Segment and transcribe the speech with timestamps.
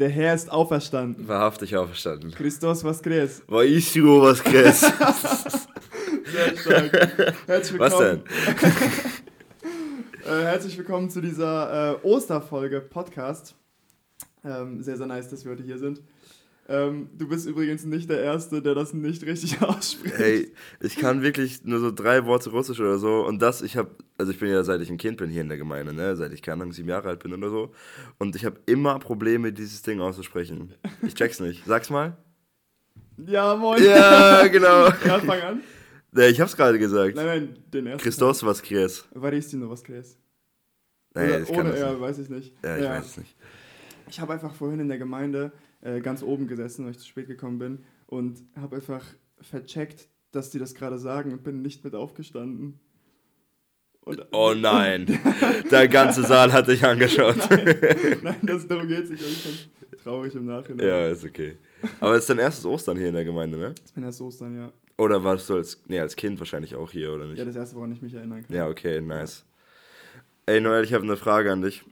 [0.00, 1.28] Der Herr ist auferstanden.
[1.28, 2.30] Wahrhaftig auferstanden.
[2.30, 3.42] Christos was crees.
[3.46, 4.80] Vaisio was crees.
[4.80, 7.36] Sehr stark.
[7.46, 8.22] Herzlich Was willkommen.
[8.24, 9.10] denn?
[10.30, 13.54] Äh, herzlich willkommen zu dieser äh, Osterfolge Podcast.
[14.44, 16.02] Ähm, sehr, sehr nice, dass wir heute hier sind.
[16.70, 20.16] Ähm, du bist übrigens nicht der Erste, der das nicht richtig ausspricht.
[20.16, 23.26] Hey, ich kann wirklich nur so drei Worte Russisch oder so.
[23.26, 25.48] Und das, ich habe, also ich bin ja seit ich ein Kind bin hier in
[25.48, 26.14] der Gemeinde, ne?
[26.14, 27.72] Seit ich keine Ahnung, sieben Jahre alt bin oder so.
[28.18, 30.72] Und ich habe immer Probleme, dieses Ding auszusprechen.
[31.02, 31.64] Ich check's nicht.
[31.66, 32.16] Sag's mal.
[33.26, 33.82] Ja, moin.
[33.82, 34.86] Ja, genau.
[35.04, 35.60] Ja, fang an.
[36.14, 37.16] Ja, ich hab's gerade gesagt.
[37.16, 38.02] Nein, nein, den ersten.
[38.04, 39.08] Christos was crees.
[39.12, 39.82] Varistino was.
[39.88, 40.04] Nee,
[41.14, 42.00] Oder ich kann ohne das nicht.
[42.00, 42.54] weiß ich nicht.
[42.62, 43.36] Ja, ich weiß es nicht.
[44.08, 45.50] Ich habe einfach vorhin in der Gemeinde
[45.82, 49.04] äh, ganz oben gesessen, weil ich zu spät gekommen bin und habe einfach
[49.40, 52.78] vercheckt, dass die das gerade sagen und bin nicht mit aufgestanden.
[54.02, 55.06] Und, Oh nein.
[55.70, 57.36] Der ganze Saal hat dich angeschaut.
[58.22, 59.22] Nein, das, darum geht es nicht.
[59.22, 59.44] Ich
[59.90, 60.86] bin traurig im Nachhinein.
[60.86, 61.58] Ja, ist okay.
[62.00, 63.74] Aber es ist dein erstes Ostern hier in der Gemeinde, ne?
[63.84, 64.72] Ich bin erst Ostern, ja.
[64.96, 67.38] Oder warst du als, nee, als Kind wahrscheinlich auch hier, oder nicht?
[67.38, 68.56] Ja, das erste, woran ich mich erinnern kann.
[68.56, 69.44] Ja, okay, nice.
[70.46, 71.84] Ey, Noel, ich habe eine Frage an dich.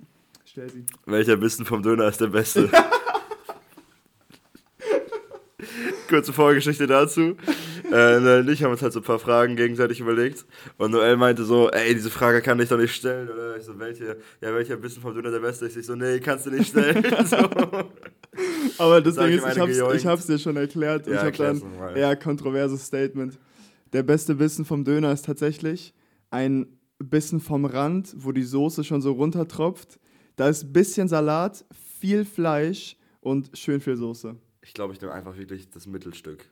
[0.45, 0.85] Stell sie.
[1.07, 2.71] Welcher Bissen vom Döner ist der beste?
[6.09, 7.37] Kurze Vorgeschichte dazu.
[7.93, 10.45] Äh, Noel und ich haben uns halt so ein paar Fragen gegenseitig überlegt.
[10.77, 13.29] Und Noel meinte so, ey, diese Frage kann ich doch nicht stellen.
[13.29, 15.77] Oder ich so, welche, ja, welcher Bissen vom Döner der beste ist?
[15.77, 17.05] Ich so, nee, kannst du nicht stellen.
[17.25, 17.37] so.
[18.79, 19.97] Aber das Ding ist, ich hab's, gejoinkt.
[19.97, 21.07] ich hab's dir schon erklärt.
[21.07, 21.63] Ja, ich habe dann
[21.95, 23.39] eher kontroverses Statement.
[23.93, 25.95] Der beste Bissen vom Döner ist tatsächlich
[26.31, 26.67] ein
[26.99, 29.99] Bissen vom Rand, wo die Soße schon so runtertropft.
[30.37, 31.65] Da ist ein bisschen Salat,
[32.01, 34.37] viel Fleisch und schön viel Soße.
[34.69, 36.45] Ich glaube, ich nehme einfach wirklich das Mittelstück.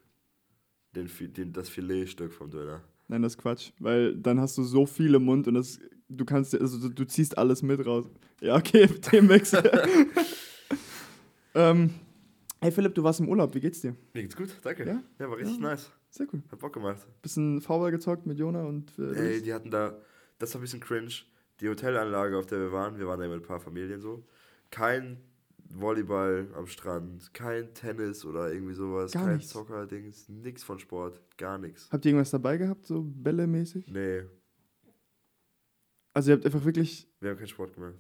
[0.95, 2.83] Den, den, das Filetstück vom Döner.
[3.09, 5.79] Nein, das ist Quatsch, weil dann hast du so viel im Mund und das,
[6.09, 8.07] du kannst, also du, du ziehst alles mit raus.
[8.41, 9.71] Ja, okay, Themenwechsel.
[11.55, 11.91] ähm,
[12.63, 13.95] hey Philipp, du warst im Urlaub, wie geht's dir?
[14.15, 14.87] Mir geht's gut, danke.
[14.87, 15.03] Ja?
[15.19, 15.69] Ja, war richtig Ja.
[15.69, 15.93] nice.
[16.09, 16.43] Sehr cool.
[16.51, 17.07] Hat Bock gemacht.
[17.21, 20.01] Bisschen Football gezockt mit Jona und äh, Ey, die hatten da,
[20.39, 21.13] das war ein bisschen cringe.
[21.61, 24.25] Die Hotelanlage, auf der wir waren, wir waren da mit ein paar Familien so.
[24.71, 25.19] Kein
[25.71, 29.51] Volleyball am Strand, kein Tennis oder irgendwie sowas, Gar kein nichts.
[29.53, 31.89] Soccer-Dings, nix von Sport, gar nichts.
[31.91, 33.89] Habt ihr irgendwas dabei gehabt, so Bälle-mäßig?
[33.91, 34.23] Nee,
[36.13, 37.95] Also ihr habt einfach wirklich, wir haben keinen Sport gemacht.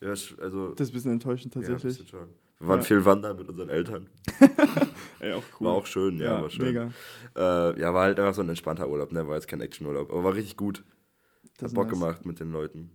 [0.00, 1.98] Ja, also, das ist ein bisschen enttäuschend ja, tatsächlich.
[1.98, 2.28] bisschen schon.
[2.58, 2.84] Wir waren Ja.
[2.84, 4.08] viel wandern mit unseren Eltern.
[5.20, 6.66] Ey, auch War auch schön, ja, war schön.
[6.66, 6.90] Mega.
[7.36, 9.26] Äh, ja, war halt einfach so ein entspannter Urlaub, ne?
[9.28, 10.84] War jetzt kein Actionurlaub, aber war richtig gut.
[11.58, 11.92] Das Hat Bock nice.
[11.94, 12.90] gemacht mit den Leuten.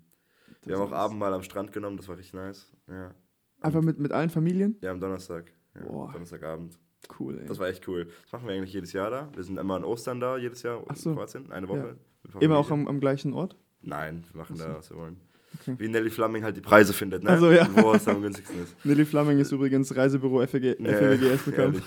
[0.61, 0.99] Das Wir haben auch nice.
[0.99, 2.71] Abend mal am Strand genommen, das war richtig nice.
[2.87, 3.13] Ja,
[3.62, 4.78] Einfach mit, mit allen Familien?
[4.81, 5.51] ja am Donnerstag.
[5.75, 6.12] Ja, Boah.
[6.12, 6.78] Donnerstagabend.
[7.19, 7.45] Cool, ey.
[7.45, 8.07] Das war echt cool.
[8.23, 9.29] Das machen wir eigentlich jedes Jahr da.
[9.34, 11.12] Wir sind immer an Ostern da, jedes Jahr Ach so.
[11.12, 11.97] in Kroatien, eine Woche.
[12.34, 12.40] Ja.
[12.41, 13.56] Immer auch am, am gleichen Ort?
[13.81, 15.18] Nein, wir machen da, was wir wollen.
[15.62, 15.75] Okay.
[15.78, 17.31] Wie Nelly Flamming halt die Preise findet, ne?
[17.31, 17.68] Ach so, ja.
[17.75, 18.75] Wo es am günstigsten ist.
[18.85, 21.84] Nelly Flamming ist übrigens Reisebüro FWG, FWGS bekannt.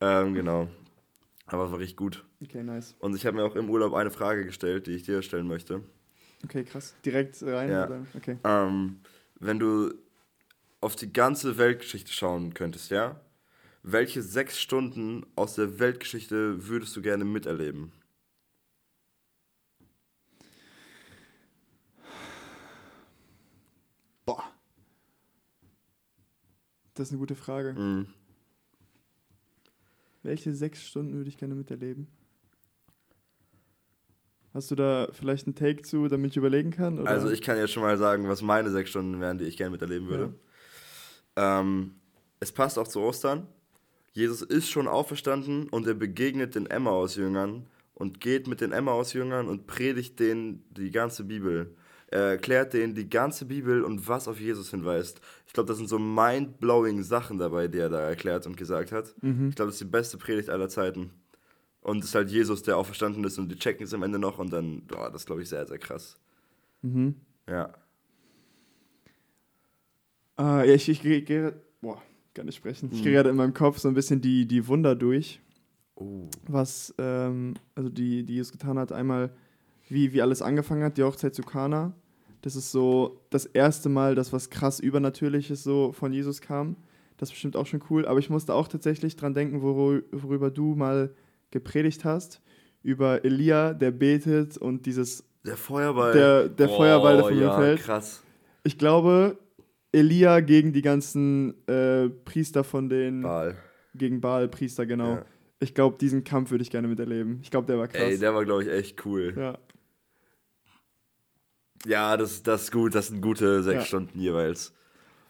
[0.00, 0.68] ähm, genau.
[1.46, 2.24] Aber war richtig gut.
[2.42, 2.94] Okay, nice.
[3.00, 5.82] Und ich habe mir auch im Urlaub eine Frage gestellt, die ich dir stellen möchte.
[6.44, 6.94] Okay, krass.
[7.04, 7.70] Direkt rein?
[7.70, 7.88] Ja.
[8.16, 8.36] Okay.
[8.44, 9.00] Ähm,
[9.40, 9.92] wenn du
[10.80, 13.20] auf die ganze Weltgeschichte schauen könntest, ja?
[13.82, 17.92] Welche sechs Stunden aus der Weltgeschichte würdest du gerne miterleben?
[24.26, 24.44] Boah.
[26.94, 27.72] Das ist eine gute Frage.
[27.72, 28.06] Mhm.
[30.22, 32.08] Welche sechs Stunden würde ich gerne miterleben?
[34.52, 36.98] Hast du da vielleicht einen Take zu, damit ich überlegen kann?
[36.98, 37.08] Oder?
[37.08, 39.70] Also ich kann jetzt schon mal sagen, was meine sechs Stunden wären, die ich gerne
[39.70, 40.34] miterleben würde.
[41.36, 41.94] Ähm,
[42.40, 43.46] es passt auch zu Ostern.
[44.12, 49.66] Jesus ist schon auferstanden und er begegnet den Emmaus-Jüngern und geht mit den Emmaus-Jüngern und
[49.66, 51.74] predigt denen die ganze Bibel.
[52.08, 55.20] Er erklärt denen die ganze Bibel und was auf Jesus hinweist.
[55.46, 59.14] Ich glaube, das sind so mind-blowing Sachen dabei, die er da erklärt und gesagt hat.
[59.22, 59.50] Mhm.
[59.50, 61.10] Ich glaube, das ist die beste Predigt aller Zeiten.
[61.82, 64.38] Und es ist halt Jesus, der auferstanden ist und die checken es am Ende noch
[64.38, 66.18] und dann, boah, das glaube ich, sehr, sehr krass.
[66.82, 67.14] Mhm.
[67.48, 67.72] Ja.
[70.42, 71.22] Ah, ja, ich, ich gehe.
[71.22, 72.00] Geh, boah,
[72.34, 72.88] kann nicht sprechen.
[72.92, 73.04] Ich Mhm.
[73.04, 75.40] gehe gerade in meinem Kopf so ein bisschen die, die Wunder durch,
[75.96, 76.28] Oh.
[76.48, 78.90] was, ähm, also die, die Jesus getan hat.
[78.92, 79.30] Einmal,
[79.88, 81.92] wie, wie alles angefangen hat, die Hochzeit zu Kana.
[82.42, 86.76] Das ist so das erste Mal, dass was krass Übernatürliches so von Jesus kam.
[87.18, 88.06] Das ist bestimmt auch schon cool.
[88.06, 91.12] Aber ich musste auch tatsächlich dran denken, worü- worüber du mal
[91.50, 92.40] gepredigt hast.
[92.82, 96.14] Über Elia, der betet und dieses, Der Feuerball.
[96.14, 97.80] der, der Feuerball, der von mir ja, fällt.
[97.80, 98.22] krass.
[98.64, 99.36] Ich glaube,
[99.92, 103.22] Elia gegen die ganzen äh, Priester von den.
[103.22, 103.56] Baal.
[103.94, 105.16] Gegen Baal-Priester, genau.
[105.16, 105.24] Ja.
[105.58, 107.40] Ich glaube, diesen Kampf würde ich gerne miterleben.
[107.42, 108.00] Ich glaube, der war krass.
[108.00, 109.34] Ey, der war, glaube ich, echt cool.
[109.36, 109.58] ja.
[111.86, 112.94] Ja, das, das ist gut.
[112.94, 113.86] Das sind gute sechs Ja.
[113.86, 114.74] Stunden jeweils.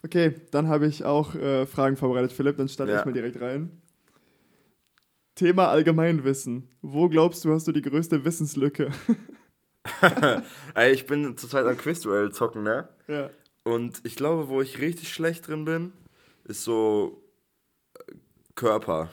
[0.02, 2.56] Okay, dann habe ich auch äh, Fragen vorbereitet, Philipp.
[2.56, 2.98] Dann starte Ja.
[3.00, 3.70] ich mal direkt rein.
[5.36, 6.68] Thema Allgemeinwissen.
[6.82, 8.90] Wo glaubst du, hast du die größte Wissenslücke?
[10.74, 12.88] Ey, ich bin zurzeit am Quizduell zocken, ne?
[13.08, 13.30] ja.
[13.70, 15.92] Und ich glaube, wo ich richtig schlecht drin bin,
[16.44, 17.22] ist so
[17.94, 18.14] äh,
[18.56, 19.10] Körper.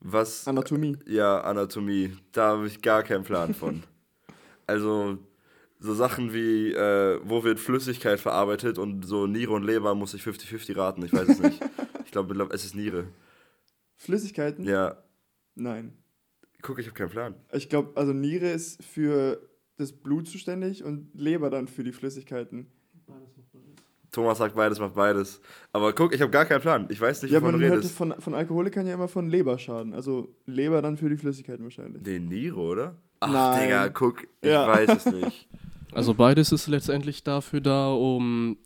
[0.00, 0.48] Was.
[0.48, 0.96] Anatomie.
[1.06, 2.16] Ja, Anatomie.
[2.32, 3.82] Da habe ich gar keinen Plan von.
[4.66, 5.18] also,
[5.80, 10.22] so Sachen wie, äh, wo wird Flüssigkeit verarbeitet und so Niere und Leber muss ich
[10.22, 11.04] 50-50 raten.
[11.04, 11.62] Ich weiß es nicht.
[12.06, 13.08] ich glaube, glaub, es ist Niere.
[13.96, 14.64] Flüssigkeiten?
[14.64, 14.96] Ja,
[15.54, 15.92] Nein.
[16.62, 17.34] guck, ich habe keinen Plan.
[17.52, 19.46] Ich glaube, also Niere ist für
[19.76, 22.70] das Blut zuständig und Leber dann für die Flüssigkeiten.
[24.14, 25.40] Thomas sagt beides, macht beides.
[25.72, 26.86] Aber guck, ich habe gar keinen Plan.
[26.90, 27.96] Ich weiß nicht, Ja, wovon man du hört redest.
[27.96, 29.92] von, von Alkoholikern ja immer von Leberschaden.
[29.92, 32.02] Also Leber dann für die Flüssigkeiten wahrscheinlich.
[32.04, 32.96] Nee, Niere, oder?
[33.20, 33.62] Ach, Nein.
[33.64, 34.66] Digga, guck, ich Ja.
[34.68, 35.48] weiß es nicht.
[35.92, 38.56] Also beides ist letztendlich dafür da, um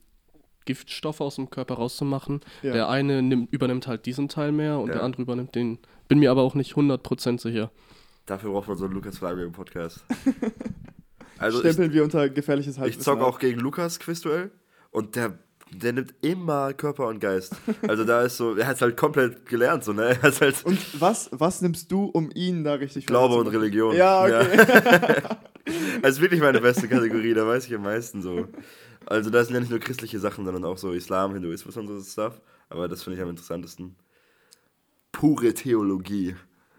[0.64, 2.40] Giftstoffe aus dem Körper rauszumachen.
[2.62, 2.72] Ja.
[2.72, 4.94] Der eine nimmt, übernimmt halt diesen Teil mehr und Ja.
[4.94, 5.78] der andere übernimmt den.
[6.08, 7.70] Bin mir aber auch nicht 100% sicher.
[8.24, 10.04] Dafür braucht man so einen Lukas Flagge im Podcast.
[11.40, 13.26] Also ich, Stempeln wir unter gefährliches ich Halbwissen zock ab.
[13.26, 14.50] auch gegen Lukas Quizduell
[14.90, 15.38] und der,
[15.70, 17.54] der nimmt immer Körper und Geist.
[17.86, 20.02] Also da ist so, er hat halt komplett gelernt, so, ne?
[20.08, 23.48] Er hat halt Und was, was nimmst du, um ihn da richtig Glaube und?
[23.48, 23.94] Religion.
[23.94, 25.22] Ja, okay.
[26.02, 28.48] Also wirklich meine beste Kategorie, da weiß ich am meisten so.
[29.04, 32.00] Also da sind ja nicht nur christliche Sachen, sondern auch so Islam, Hinduismus und so
[32.00, 32.40] Stuff.
[32.70, 33.96] Aber das finde ich am interessantesten.
[35.12, 36.36] Pure Theologie.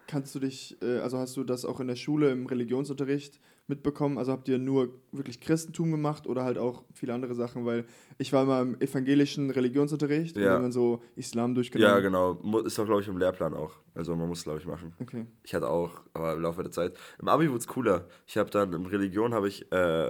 [0.07, 3.39] Kannst du dich, äh, also hast du das auch in der Schule im Religionsunterricht
[3.69, 4.18] mitbekommen?
[4.18, 7.66] Also habt ihr nur wirklich Christentum gemacht oder halt auch viele andere Sachen?
[7.66, 7.86] Weil
[8.18, 10.54] ich war immer im evangelischen Religionsunterricht und Ja.
[10.56, 11.94] haben dann so Islam durchgenommen.
[11.94, 12.33] Ja, genau.
[12.66, 13.74] Ist auch, glaube ich, im Lehrplan auch.
[13.95, 14.94] Also man muss, glaube ich, machen.
[15.00, 15.25] Okay.
[15.44, 16.98] Ich hatte auch, aber im Laufe der Zeit.
[17.21, 18.07] Im Abi wurde es cooler.
[18.27, 20.10] Ich habe dann im Religion habe ich, äh,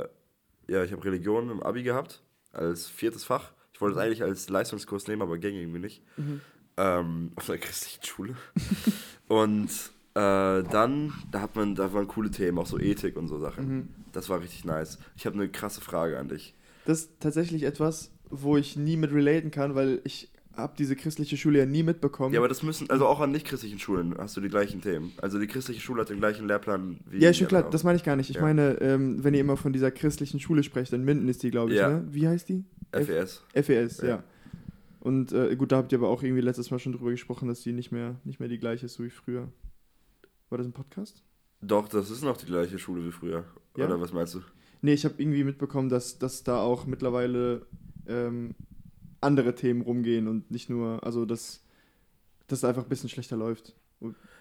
[0.68, 3.52] ja, ich habe Religion im Abi gehabt, als viertes Fach.
[3.74, 6.04] Ich wollte es eigentlich als Leistungskurs nehmen, aber ging irgendwie nicht.
[6.78, 8.36] Ähm, auf einer christlichen Schule.
[9.28, 9.70] und
[10.20, 13.90] äh, dann, da hat man, da waren coole Themen, auch so Ethik und so Sachen.
[14.12, 14.98] Das war richtig nice.
[15.16, 16.56] Ich habe eine krasse Frage an dich.
[16.86, 21.38] Das ist tatsächlich etwas, wo ich nie mit relaten kann, weil ich habe diese christliche
[21.38, 22.34] Schule ja nie mitbekommen.
[22.34, 25.14] Ja, aber das müssen, also auch an nicht-christlichen Schulen hast du die gleichen Themen.
[25.22, 27.20] Also die christliche Schule hat den gleichen Lehrplan wie.
[27.20, 28.30] Ja, schon klar, das meine ich gar nicht.
[28.30, 28.42] Ich Ja.
[28.42, 31.72] meine, ähm, wenn ihr immer von dieser christlichen Schule sprecht, in Minden ist die, glaube
[31.72, 31.90] ich, Ja.
[31.90, 32.08] ne?
[32.10, 32.66] Wie heißt die?
[32.92, 33.44] FES.
[33.54, 34.08] FES, ja.
[34.08, 34.24] Ja.
[35.00, 37.62] Und äh, gut, da habt ihr aber auch irgendwie letztes Mal schon drüber gesprochen, dass
[37.62, 39.48] die nicht mehr, nicht mehr die gleiche ist, so wie früher.
[40.50, 41.24] War das ein Podcast?
[41.62, 43.44] Doch, das ist noch die gleiche Schule wie früher.
[43.78, 43.86] Ja?
[43.86, 44.42] Oder was meinst du?
[44.82, 47.66] Nee, ich habe irgendwie mitbekommen, dass, dass da auch mittlerweile
[48.08, 48.56] ähm,
[49.22, 51.62] andere Themen rumgehen und nicht nur, also dass
[52.48, 53.76] das einfach ein bisschen schlechter läuft.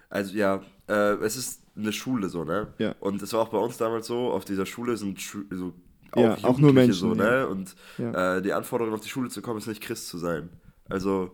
[0.09, 2.73] Also ja, äh, es ist eine Schule so, ne?
[2.79, 2.95] Ja.
[3.01, 5.75] Und es war auch bei uns damals so, auf dieser Schule sind Schu so
[6.13, 7.25] auch, Ja, auch nur Menschen, so, ne?
[7.25, 7.45] ja.
[7.47, 8.37] Und Ja.
[8.37, 10.49] äh, die Anforderung auf die Schule zu kommen ist nicht Christ zu sein.
[10.89, 11.33] Also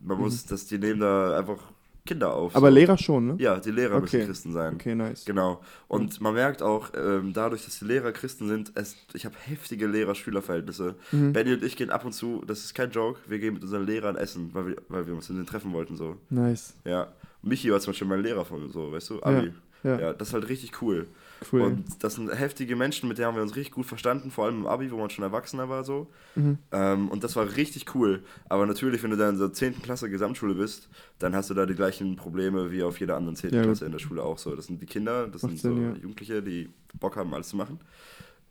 [0.00, 0.22] man Mhm.
[0.24, 1.71] muss, dass die nehmen da einfach
[2.04, 2.56] Kinder auf.
[2.56, 2.74] aber so.
[2.74, 3.34] Lehrer schon, ne?
[3.38, 4.26] Ja, die Lehrer müssen Okay.
[4.26, 4.74] Christen sein.
[4.74, 5.24] Okay, nice.
[5.24, 5.60] Genau.
[5.86, 9.86] Und man merkt auch, ähm, dadurch, dass die Lehrer Christen sind, es, ich habe heftige
[9.86, 10.96] Lehrer-Schüler-Verhältnisse.
[11.12, 11.32] Mhm.
[11.32, 13.86] Benny und ich gehen ab und zu, das ist kein Joke, wir gehen mit unseren
[13.86, 15.96] Lehrern essen, weil wir, weil wir uns mit denen treffen wollten.
[15.96, 16.16] so.
[16.30, 16.74] Nice.
[16.84, 17.08] Ja.
[17.42, 19.52] Michi war zum Beispiel mein Lehrer von so, weißt du, Abi.
[19.84, 21.06] Ja, Ja, das ist halt richtig cool.
[21.52, 21.62] Cool.
[21.62, 24.58] Und das sind heftige Menschen, mit denen haben wir uns richtig gut verstanden, vor allem
[24.60, 26.10] im Abi, wo man schon erwachsener war so.
[26.34, 26.58] Mhm.
[26.72, 28.22] Ähm, und das war richtig cool.
[28.48, 29.82] Aber natürlich, wenn du da in der 10.
[29.82, 33.54] Klasse Gesamtschule bist, dann hast du da die gleichen Probleme wie auf jeder anderen 10.
[33.54, 33.62] Ja.
[33.62, 34.54] Klasse in der Schule auch so.
[34.54, 35.92] Das sind die Kinder, das sind so Sinn, ja.
[36.00, 36.68] Jugendliche, die
[36.98, 37.80] Bock haben, alles zu machen.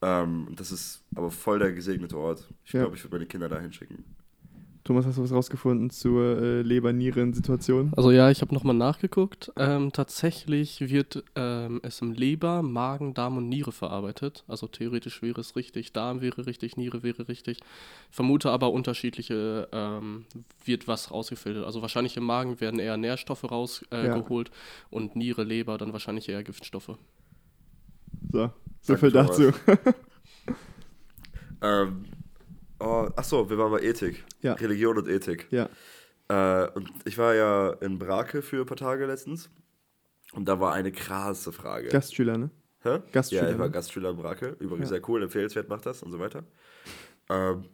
[0.01, 2.47] Ähm, das ist aber voll der gesegnete Ort.
[2.65, 2.81] Ich Ja.
[2.81, 4.03] glaube, ich würde meine Kinder da hinschicken.
[4.83, 7.93] Thomas, hast du was rausgefunden zur äh, Leber-Nieren-Situation?
[7.95, 9.51] Also ja, ich habe nochmal nachgeguckt.
[9.55, 14.43] Ähm, tatsächlich wird ähm, es im Leber, Magen, Darm und Niere verarbeitet.
[14.47, 17.59] Also theoretisch wäre es richtig, Darm wäre richtig, Niere wäre richtig.
[18.09, 20.25] Vermute aber unterschiedliche ähm,
[20.65, 21.63] wird was rausgefiltert.
[21.65, 24.57] Also wahrscheinlich im Magen werden eher Nährstoffe rausgeholt äh, Ja.
[24.89, 26.97] und Niere, Leber dann wahrscheinlich eher Giftstoffe.
[28.31, 29.51] So, so Sag viel dazu.
[31.63, 32.05] Ähm,
[33.15, 34.23] achso, wir waren bei Ethik.
[34.41, 34.53] Ja.
[34.53, 35.47] Religion und Ethik.
[35.51, 35.69] ja.
[36.29, 39.49] Äh, und ich war ja in Brake für ein paar Tage letztens.
[40.33, 41.89] Und da war eine krasse Frage.
[41.89, 42.49] Gastschüler, ne?
[42.83, 42.99] Hä?
[43.11, 43.71] Gastschüler, Ja, ich war ne?
[43.71, 44.55] Gastschüler in Brake.
[44.59, 44.95] Übrigens Ja.
[44.97, 46.43] sehr cool, empfehlenswert, macht das und so weiter.
[47.29, 47.65] Ähm,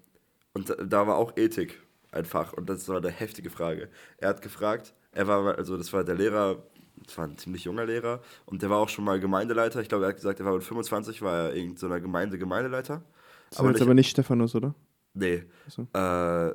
[0.53, 1.79] und da, da war auch Ethik
[2.11, 2.53] ein Fach.
[2.53, 3.89] Und das war eine heftige Frage.
[4.17, 6.63] Er hat gefragt, er war, also das war der Lehrer,
[7.05, 8.21] das war ein ziemlich junger Lehrer.
[8.47, 9.81] Und der war auch schon mal Gemeindeleiter.
[9.81, 12.39] Ich glaube, er hat gesagt, er war mit 25, war er irgendeiner so einer Gemeinde
[12.39, 13.03] Gemeindeleiter.
[13.51, 14.73] Das war jetzt aber nicht Stephanus, oder?
[15.17, 15.43] Nee.
[15.67, 15.81] So.
[15.93, 16.51] Äh,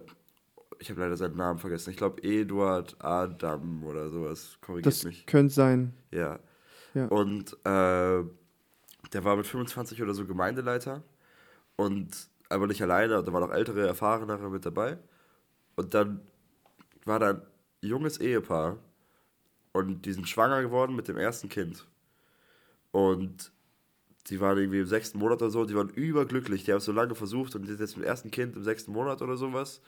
[0.78, 1.90] ich habe leider seinen Namen vergessen.
[1.90, 4.58] Ich glaube, Eduard Adam oder sowas.
[4.60, 5.26] Korrigiert Das mich.
[5.26, 5.94] könnte sein.
[6.10, 6.38] Ja.
[6.94, 7.06] Ja.
[7.06, 8.24] Und äh,
[9.12, 11.02] der war mit 25 oder so Gemeindeleiter.
[11.76, 14.98] Und aber nicht alleine, da waren auch ältere, erfahrenere mit dabei.
[15.76, 16.20] Und dann
[17.04, 17.42] war da ein
[17.80, 18.76] junges Ehepaar
[19.72, 21.86] und die sind schwanger geworden mit dem ersten Kind.
[22.90, 23.51] Und
[24.28, 26.64] die waren irgendwie im sechsten Monat oder so, die waren überglücklich.
[26.64, 28.62] Die haben es so lange versucht und die sind jetzt mit dem ersten Kind im
[28.62, 29.80] sechsten Monat oder sowas.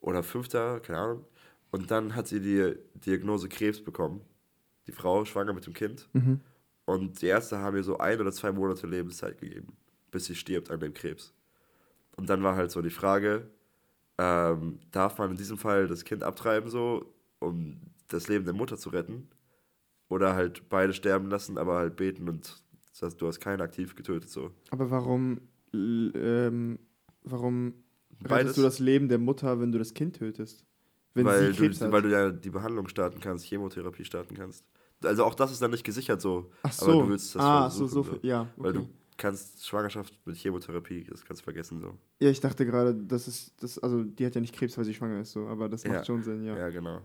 [0.00, 1.24] Oder fünfter, keine Ahnung.
[1.70, 4.20] Und dann hat sie die Diagnose Krebs bekommen.
[4.86, 6.08] Die Frau schwanger mit dem Kind.
[6.12, 6.40] Mhm.
[6.84, 9.76] Und die Ärzte haben ihr so ein oder zwei Monate Lebenszeit gegeben,
[10.10, 11.34] bis sie stirbt an dem Krebs.
[12.16, 13.48] Und dann war halt so die Frage,
[14.16, 18.76] ähm, darf man in diesem Fall das Kind abtreiben, so, um das Leben der Mutter
[18.76, 19.28] zu retten?
[20.08, 22.62] Oder halt beide sterben lassen, aber halt beten und
[22.98, 24.50] das heißt, du hast keinen aktiv getötet, so.
[24.70, 25.40] Aber warum,
[25.72, 26.78] ähm,
[27.22, 27.74] warum
[28.20, 28.32] Beides.
[28.32, 30.64] rettest du das Leben der Mutter, wenn du das Kind tötest?
[31.14, 31.92] Wenn weil, sie Krebs du, hat?
[31.92, 34.64] weil du ja die Behandlung starten kannst, Chemotherapie starten kannst.
[35.02, 36.50] Also auch das ist dann nicht gesichert so.
[36.62, 37.02] Ach aber so.
[37.02, 38.48] du willst das ah, so, versuchen, so, ja.
[38.56, 38.86] Weil okay.
[38.86, 41.96] du kannst Schwangerschaft mit Chemotherapie, das kannst du vergessen so.
[42.20, 44.94] Ja, ich dachte gerade, das ist, das, also die hat ja nicht Krebs, weil sie
[44.94, 46.04] schwanger ist, so, aber das macht Ja.
[46.04, 46.56] schon Sinn, ja.
[46.56, 47.02] Ja, genau.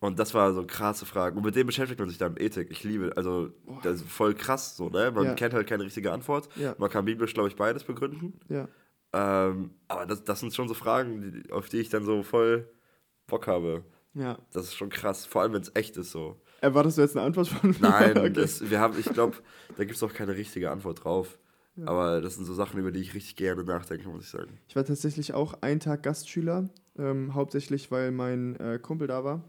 [0.00, 1.38] Und das war so krasse Fragen.
[1.38, 2.70] Und mit dem beschäftigt man sich dann, Ethik.
[2.70, 3.50] Ich liebe, also
[3.82, 5.10] das ist voll krass so, ne?
[5.10, 5.34] Man Ja.
[5.34, 6.48] kennt halt keine richtige Antwort.
[6.56, 6.74] Ja.
[6.78, 8.38] Man kann biblisch, glaube ich, beides begründen.
[8.48, 8.68] Ja.
[9.14, 12.68] Ähm, aber das, das sind schon so Fragen, die, auf die ich dann so voll
[13.26, 13.84] Bock habe.
[14.14, 14.36] ja.
[14.52, 16.40] Das ist schon krass, vor allem wenn es echt ist so.
[16.60, 17.76] Erwartest du jetzt eine Antwort von mir?
[17.80, 18.32] Nein, okay.
[18.32, 19.36] das, wir haben, ich glaube,
[19.76, 21.38] da gibt es auch keine richtige Antwort drauf.
[21.84, 24.58] Aber das sind so Sachen, über die ich richtig gerne nachdenke, muss ich sagen.
[24.66, 29.44] Ich war tatsächlich auch einen Tag Gastschüler, ähm, hauptsächlich weil mein äh, Kumpel da war,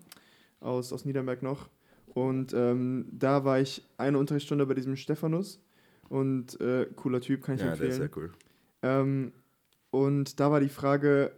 [0.59, 1.69] aus, aus Niederberg noch.
[2.13, 5.61] Und ähm, da war ich eine Unterrichtsstunde bei diesem Stephanus.
[6.09, 7.99] Und äh, cooler Typ, kann ich Ja, der ist empfehlen.
[7.99, 8.31] sehr cool.
[8.81, 9.31] Ähm,
[9.91, 11.31] und da war die Frage,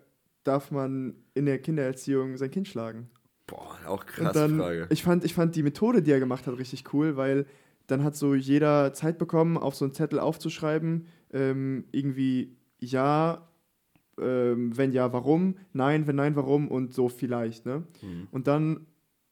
[0.43, 3.09] darf man in der Kindererziehung sein Kind schlagen?
[3.47, 4.87] Boah, auch Und krasse dann, Frage.
[4.89, 7.45] Ich fand, ich fand die Methode, die er gemacht hat, richtig cool, weil
[7.87, 13.47] dann hat so jeder Zeit bekommen, auf so einen Zettel aufzuschreiben, ähm, irgendwie ja,
[14.19, 17.83] ähm, wenn ja, warum, nein, wenn nein, warum und so vielleicht, ne?
[18.01, 18.27] Mhm.
[18.31, 18.85] Und dann,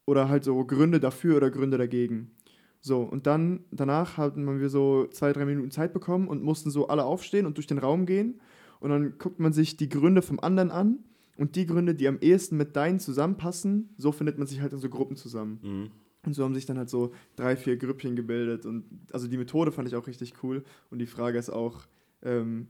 [0.08, 2.32] oder halt so Gründe dafür oder Gründe dagegen.
[2.80, 6.88] So, und dann, danach hatten wir so zwei, drei Minuten Zeit bekommen und mussten so
[6.88, 8.40] alle aufstehen und durch den Raum gehen.
[8.80, 11.00] Und dann guckt man sich die Gründe vom anderen an
[11.36, 14.80] und die Gründe, die am ehesten mit deinen zusammenpassen, so findet man sich halt in
[14.80, 15.60] so Gruppen zusammen.
[15.62, 15.92] Mhm.
[16.26, 18.66] Und so haben sich dann halt so drei, vier Grüppchen gebildet.
[18.66, 20.64] Und also die Methode fand ich auch richtig cool.
[20.90, 21.82] Und die Frage ist auch
[22.22, 22.68] ähm,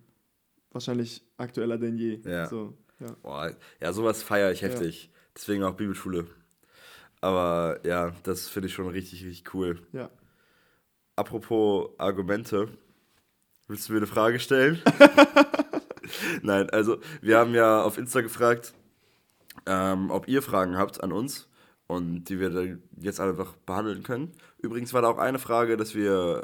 [0.71, 2.19] wahrscheinlich aktueller denn je.
[2.25, 2.47] Ja.
[2.47, 3.15] So, ja.
[3.21, 4.69] Boah, ja, sowas feiere ich Ja.
[4.69, 5.11] heftig.
[5.35, 6.25] Deswegen auch Bibelschule.
[7.21, 9.79] Aber ja, das finde ich schon richtig, richtig cool.
[9.93, 10.09] ja.
[11.15, 12.67] Apropos Argumente,
[13.67, 14.79] willst du mir eine Frage stellen?
[16.43, 18.73] Nein, also wir haben ja auf Insta gefragt,
[19.65, 21.49] ähm, ob ihr Fragen habt an uns
[21.87, 24.31] und die wir dann jetzt einfach behandeln können.
[24.59, 26.43] Übrigens war da auch eine Frage, dass wir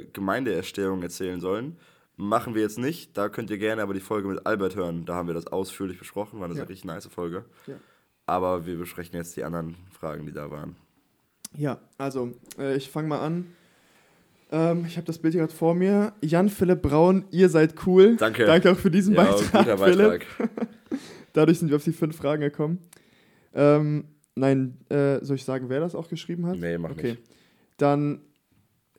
[0.00, 1.78] äh, Gemeindeerstehung erzählen sollen.
[2.16, 5.04] Machen wir jetzt nicht, da könnt ihr gerne aber die Folge mit Albert hören.
[5.04, 6.62] Da haben wir das ausführlich besprochen, war eine Ja.
[6.62, 7.44] richtig nice Folge.
[7.66, 7.74] Ja.
[8.26, 10.76] Aber wir besprechen jetzt die anderen Fragen, die da waren.
[11.56, 13.46] Ja, also äh, ich fange mal an.
[14.50, 16.12] Ähm, ich habe das Bild hier gerade vor mir.
[16.22, 18.16] Jan Philipp Braun, ihr seid cool.
[18.16, 18.46] Danke.
[18.46, 20.08] Danke auch für diesen Ja, Beitrag, guter Philipp.
[20.38, 20.50] Beitrag.
[21.32, 22.78] Dadurch sind wir auf die fünf Fragen gekommen.
[23.54, 26.58] Ähm, nein, äh, soll ich sagen, wer das auch geschrieben hat?
[26.58, 27.12] Nee, mach Okay.
[27.12, 27.22] nicht.
[27.78, 28.20] Dann,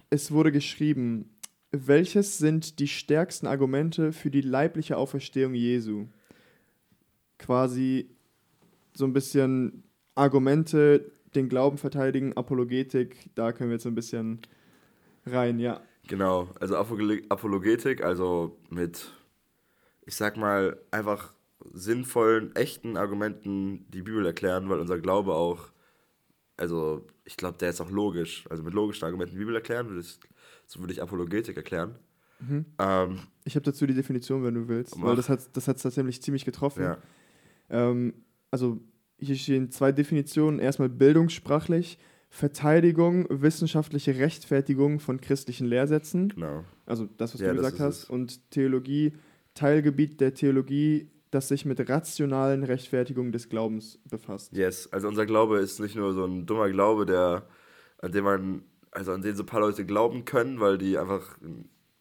[0.09, 1.29] es wurde geschrieben,
[1.71, 6.05] welches sind die stärksten Argumente für die leibliche Auferstehung Jesu?
[7.39, 8.09] Quasi
[8.95, 9.83] so ein bisschen
[10.15, 14.39] Argumente, den Glauben verteidigen, Apologetik, da können wir jetzt so ein bisschen
[15.25, 15.81] rein, ja.
[16.07, 19.11] Genau, also Apolog- Apologetik, also mit,
[20.05, 21.33] ich sag mal, einfach
[21.73, 25.71] sinnvollen, echten Argumenten die Bibel erklären, weil unser Glaube auch,
[26.57, 28.45] also ich glaube, der ist auch logisch.
[28.49, 30.19] Also mit logischen Argumenten die Bibel erklären, würde ich,
[30.65, 31.95] so würde ich Apologetik erklären.
[32.41, 32.65] Mhm.
[32.79, 36.21] Ähm, Ich habe dazu die Definition, wenn du willst, weil das hat das hat's tatsächlich
[36.21, 36.83] ziemlich getroffen.
[36.83, 36.97] ja,
[37.69, 38.13] Ähm,
[38.53, 38.79] also
[39.17, 40.59] hier stehen zwei Definitionen.
[40.59, 41.97] Erstmal bildungssprachlich,
[42.29, 46.29] Verteidigung, wissenschaftliche Rechtfertigung von christlichen Lehrsätzen.
[46.29, 46.63] genau.
[46.85, 48.03] Also das, was Ja, du gesagt hast.
[48.03, 48.09] es.
[48.11, 49.13] Und Theologie,
[49.55, 54.53] Teilgebiet der Theologie, das sich mit rationalen Rechtfertigungen des Glaubens befasst.
[54.53, 57.47] Yes, also unser Glaube ist nicht nur so ein dummer Glaube, der,
[58.03, 61.39] an den man, also an den so ein paar Leute glauben können, weil die einfach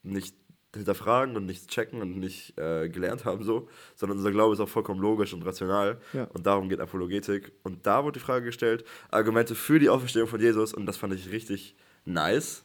[0.02, 0.36] nicht
[0.74, 4.68] hinterfragen und nichts checken und nicht äh, gelernt haben so, sondern unser Glaube ist auch
[4.68, 6.24] vollkommen logisch und rational Ja.
[6.32, 7.52] und darum geht Apologetik.
[7.62, 11.12] Und da wurde die Frage gestellt, Argumente für die Auferstehung von Jesus und das fand
[11.14, 12.64] ich richtig nice.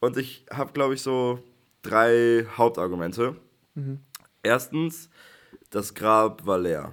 [0.00, 1.42] Und ich habe, glaube ich, so
[1.82, 3.36] drei Hauptargumente.
[3.74, 4.00] Mhm.
[4.42, 5.08] Erstens,
[5.70, 6.92] das Grab war leer.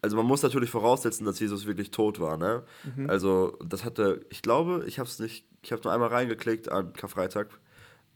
[0.00, 2.62] Also man muss natürlich voraussetzen, dass Jesus wirklich tot war, ne?
[2.96, 3.08] Mhm.
[3.08, 6.92] Also das hatte, ich glaube, ich habe es nicht, ich habe nur einmal reingeklickt an
[6.92, 7.48] Karfreitag,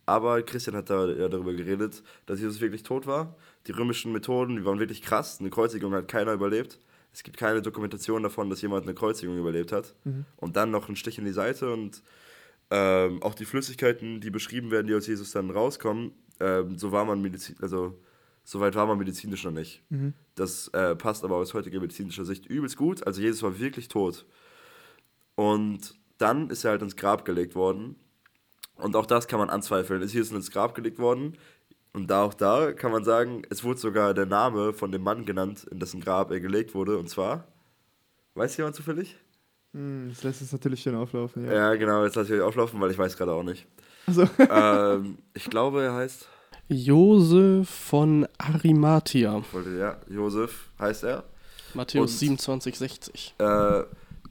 [0.08, 3.36] aber Christian hat da ja darüber geredet, dass Jesus wirklich tot war.
[3.66, 5.38] Die römischen Methoden, die waren wirklich krass.
[5.38, 6.80] Eine Kreuzigung hat keiner überlebt.
[7.12, 9.94] Es gibt keine Dokumentation davon, dass jemand eine Kreuzigung überlebt hat.
[10.04, 10.24] Mhm.
[10.36, 12.02] Und dann noch ein Stich in die Seite und
[12.70, 17.04] ähm, auch die Flüssigkeiten, die beschrieben werden, die aus Jesus dann rauskommen, ähm, so war
[17.04, 17.98] man Medizin, also
[18.44, 19.82] so weit war man medizinisch noch nicht.
[19.90, 20.14] Mhm.
[20.34, 23.06] Das äh, passt aber aus heutiger medizinischer Sicht übelst gut.
[23.06, 24.24] Also Jesus war wirklich tot.
[25.34, 27.96] Und dann ist er halt ins Grab gelegt worden.
[28.78, 30.02] Und auch das kann man anzweifeln.
[30.02, 31.36] Ist Jesus ins Grab gelegt worden?
[31.92, 35.24] Und da auch da kann man sagen, es wurde sogar der Name von dem Mann
[35.24, 36.96] genannt, in dessen Grab er gelegt wurde.
[36.98, 37.44] Und zwar,
[38.34, 39.16] weiß jemand zufällig?
[39.74, 41.52] Hm, das lässt es natürlich schön auflaufen, ja.
[41.52, 43.66] Ja, genau, jetzt lasse ich auflaufen, weil ich weiß gerade auch nicht.
[44.06, 46.28] Also, ähm, ich glaube, er heißt,
[46.68, 49.42] Josef von Arimathea.
[49.52, 51.24] wollte, ja, Josef heißt er.
[51.74, 53.34] Matthäus Und- 27, 60.
[53.38, 53.82] Äh,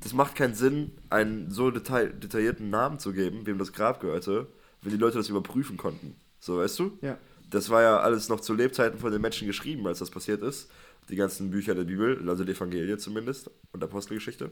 [0.02, 4.48] das macht keinen Sinn, einen so detail detaillierten Namen zu geben, wem das Grab gehörte,
[4.82, 6.16] wenn die Leute das überprüfen konnten.
[6.40, 6.98] So, weißt du?
[7.02, 7.18] ja.
[7.50, 10.70] Das war ja alles noch zu Lebzeiten von den Menschen geschrieben, als das passiert ist.
[11.10, 14.52] Die ganzen Bücher der Bibel, also die Evangelien zumindest und Apostelgeschichte.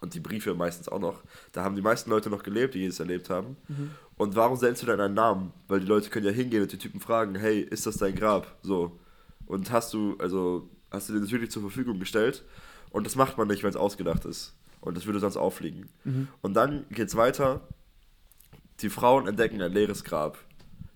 [0.00, 1.22] Und die Briefe meistens auch noch.
[1.52, 3.56] Da haben die meisten Leute noch gelebt, die Jesus erlebt haben.
[4.16, 5.52] Und warum sendest du dann einen Namen?
[5.66, 8.56] Weil die Leute können ja hingehen und die Typen fragen, hey, ist das dein Grab?
[8.62, 8.98] So.
[9.44, 12.44] Und hast du, also, hast du den natürlich zur Verfügung gestellt.
[12.90, 14.54] Und das macht man nicht, wenn es ausgedacht ist.
[14.80, 15.88] Und das würde sonst auffliegen.
[16.42, 17.60] Und dann geht's weiter.
[18.80, 20.38] Die Frauen entdecken ein leeres Grab.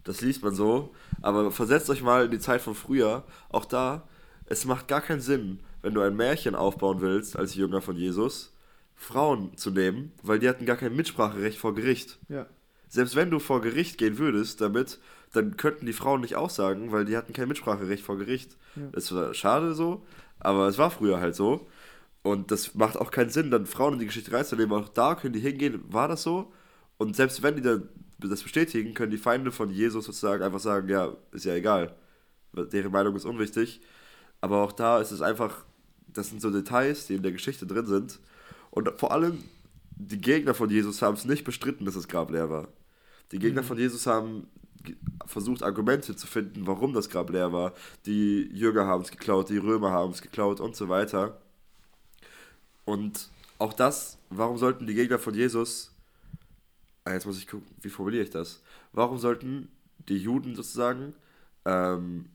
[0.05, 0.95] Das liest man so.
[1.21, 3.25] Aber versetzt euch mal in die Zeit von früher.
[3.49, 4.07] Auch da,
[4.47, 8.53] es macht gar keinen Sinn, wenn du ein Märchen aufbauen willst, als Jünger von Jesus,
[8.95, 12.19] Frauen zu nehmen, weil die hatten gar kein Mitspracherecht vor Gericht.
[12.29, 12.47] Ja.
[12.89, 15.01] Selbst wenn du vor Gericht gehen würdest damit,
[15.33, 18.57] dann könnten die Frauen nicht aussagen, weil die hatten kein Mitspracherecht vor Gericht.
[18.77, 18.83] Ja.
[18.93, 20.05] Das war schade so,
[20.39, 21.67] aber es war früher halt so.
[22.23, 24.73] Und das macht auch keinen Sinn, dann Frauen in die Geschichte reinzunehmen.
[24.73, 26.53] Auch da können die hingehen, war das so?
[26.97, 27.89] Und selbst wenn die dann
[28.19, 31.97] das bestätigen, können die Feinde von Jesus sozusagen einfach sagen, ja, ist ja egal.
[32.53, 33.81] Deren Meinung ist unwichtig.
[34.41, 35.65] Aber auch da ist es einfach,
[36.07, 38.21] das sind so Details, die in der Geschichte drin sind.
[38.71, 39.43] Und vor allem,
[39.97, 42.69] die Gegner von Jesus haben es nicht bestritten, dass das Grab leer war.
[43.33, 44.47] Die Gegner von Jesus haben
[45.27, 47.73] versucht, Argumente zu finden, warum das Grab leer war.
[48.07, 51.41] Die Jünger haben es geklaut, die Römer haben es geklaut und so weiter.
[52.85, 55.93] Und auch das, warum sollten die Gegner von Jesus,
[57.05, 58.63] ah, jetzt muss ich gucken, wie formuliere ich das?
[58.93, 59.69] Warum sollten
[60.09, 61.15] die Juden sozusagen,
[61.65, 62.27] ähm,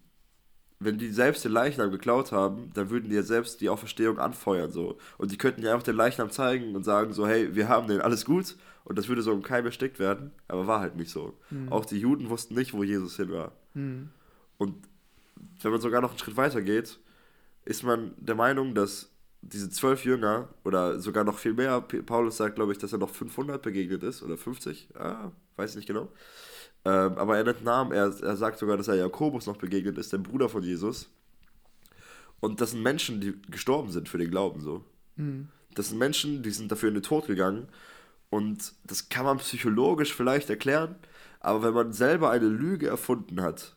[0.80, 4.72] wenn die selbst den Leichnam geklaut haben, dann würden die ja selbst die Auferstehung anfeuern
[4.72, 4.98] so.
[5.18, 8.00] Und die könnten ja einfach den Leichnam zeigen und sagen so, hey, wir haben den,
[8.00, 8.56] alles gut.
[8.84, 11.38] Und das würde so im Keim erstickt werden, aber war halt nicht so.
[11.70, 13.52] Auch die Juden wussten nicht, wo Jesus hin war.
[13.74, 14.10] Hm.
[14.58, 14.76] Und
[15.62, 17.00] wenn man sogar noch einen Schritt weiter geht,
[17.66, 19.10] ist man der Meinung, dass
[19.54, 23.10] diese zwölf Jünger oder sogar noch viel mehr, Paulus sagt, glaube ich, dass er noch
[23.10, 26.10] 500 begegnet ist oder 50, ah, weiß nicht genau.
[26.86, 30.12] Ähm, aber er nennt Namen, er, er sagt sogar, dass er Jakobus noch begegnet ist,
[30.12, 31.10] dem Bruder von Jesus.
[32.40, 34.84] Und das sind Menschen, die gestorben sind für den Glauben so.
[35.16, 35.48] Hm.
[35.74, 37.68] Das sind Menschen, die sind dafür in den Tod gegangen.
[38.30, 40.96] Und das kann man psychologisch vielleicht erklären,
[41.40, 43.76] aber wenn man selber eine Lüge erfunden hat,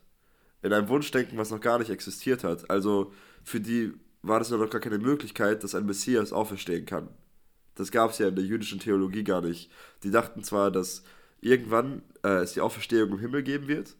[0.62, 3.12] in einem Wunschdenken, was noch gar nicht existiert hat, also
[3.44, 7.08] für die war das ja noch gar keine Möglichkeit, dass ein Messias auferstehen kann.
[7.74, 9.70] Das gab es ja in der jüdischen Theologie gar nicht.
[10.02, 11.02] Die dachten zwar, dass
[11.40, 13.96] irgendwann äh, es die Auferstehung im Himmel geben wird,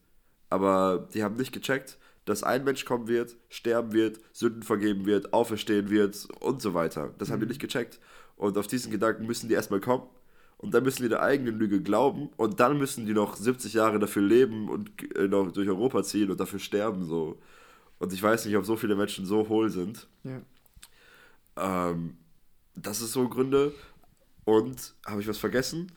[0.51, 5.33] aber die haben nicht gecheckt, dass ein Mensch kommen wird, sterben wird, Sünden vergeben wird,
[5.33, 7.15] auferstehen wird und so weiter.
[7.19, 7.99] Das haben die nicht gecheckt.
[8.37, 10.05] Und auf diesen Gedanken müssen die erstmal kommen.
[10.59, 12.29] Und dann müssen die der eigenen Lüge glauben.
[12.37, 16.31] Und dann müssen die noch 70 Jahre dafür leben und äh, noch durch Europa ziehen
[16.31, 17.05] und dafür sterben.
[17.05, 17.39] So.
[18.01, 20.09] Und ich weiß nicht, ob so viele Menschen so hohl sind.
[20.25, 20.41] Ja.
[21.57, 22.17] Ähm,
[22.75, 23.73] das ist so Gründe.
[24.45, 25.93] Und habe ich was vergessen?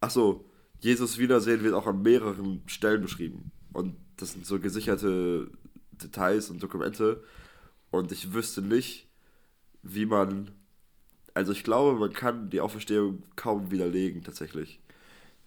[0.00, 0.44] Ach so,
[0.78, 3.50] Jesus Wiedersehen wird auch an mehreren Stellen beschrieben.
[3.72, 5.50] Und das sind so gesicherte
[5.92, 7.24] Details und Dokumente.
[7.90, 9.08] Und ich wüsste nicht,
[9.82, 10.50] wie man.
[11.32, 14.79] Also ich glaube, man kann die Auferstehung kaum widerlegen, tatsächlich.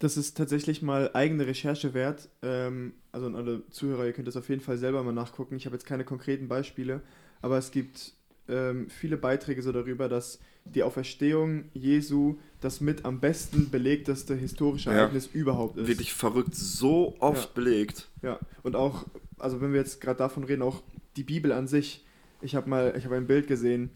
[0.04, 2.28] Das ist tatsächlich mal eigene Recherche wert.
[2.42, 5.56] Ähm, also an alle Zuhörer, ihr könnt das auf jeden Fall selber mal nachgucken.
[5.56, 7.00] Ich habe jetzt keine konkreten Beispiele,
[7.40, 8.12] aber es gibt
[8.46, 14.90] ähm, viele Beiträge so darüber, dass die Auferstehung Jesu das mit am besten belegteste historische
[14.90, 14.96] Ja.
[14.96, 15.88] Ereignis überhaupt ist.
[15.88, 17.54] Wirklich verrückt, so oft Ja.
[17.54, 18.10] belegt.
[18.20, 19.06] Ja, und auch,
[19.38, 20.82] also wenn wir jetzt gerade davon reden, auch
[21.16, 22.04] die Bibel an sich.
[22.42, 23.88] Ich habe mal, ich habe ein Bild gesehen,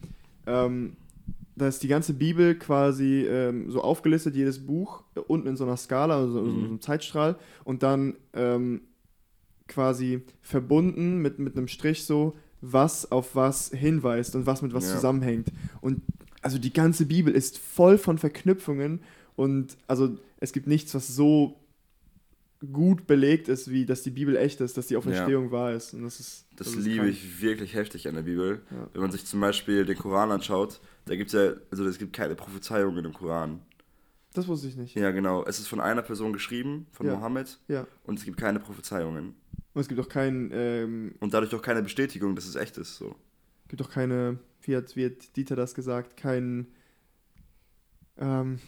[0.47, 0.95] ähm,
[1.59, 5.63] da ist die ganze Bibel quasi ähm, so aufgelistet, jedes Buch, äh, unten in so
[5.65, 6.59] einer Skala, also so Mhm.
[6.61, 8.81] so einem Zeitstrahl, und dann ähm,
[9.67, 14.85] quasi verbunden mit, mit einem Strich so, was auf was hinweist und was mit was
[14.85, 14.91] Ja.
[14.91, 15.51] zusammenhängt.
[15.81, 16.01] Und
[16.41, 19.01] also die ganze Bibel ist voll von Verknüpfungen
[19.35, 21.59] und also es gibt nichts, was so
[22.73, 24.99] gut belegt ist, wie dass die Bibel echt ist, dass die Ja.
[24.99, 25.93] Auferstehung wahr ist.
[25.93, 27.09] Und das ist Das, ist liebe krank.
[27.13, 28.61] ich wirklich heftig an der Bibel.
[28.69, 28.89] Ja.
[28.93, 32.11] Wenn man sich zum Beispiel den Koran anschaut, da gibt es ja, also es gibt
[32.13, 33.61] keine Prophezeiungen im Koran.
[34.33, 34.93] Das wusste ich nicht.
[34.95, 35.43] Ja, genau.
[35.45, 37.15] Es ist von einer Person geschrieben, von Ja.
[37.15, 37.87] Mohammed, Ja.
[38.03, 39.35] und es gibt keine Prophezeiungen.
[39.73, 42.97] Und es gibt auch kein, ähm, Und dadurch auch keine Bestätigung, dass es echt ist.
[42.97, 43.15] So.
[43.69, 46.67] gibt auch keine, wie hat, wie hat Dieter das gesagt, kein,
[48.17, 48.59] ähm,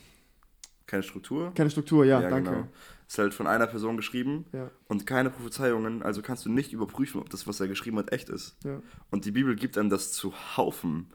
[0.88, 1.54] Keine Struktur.
[1.56, 2.52] keine Struktur, ja, danke.
[2.52, 2.68] genau.
[3.12, 7.20] Ist halt von einer Person geschrieben Ja, und keine Prophezeiungen, also kannst du nicht überprüfen,
[7.20, 8.56] ob das, was er geschrieben hat, echt ist.
[8.64, 8.82] ja.
[9.10, 11.08] Und die Bibel gibt einem das zu Haufen.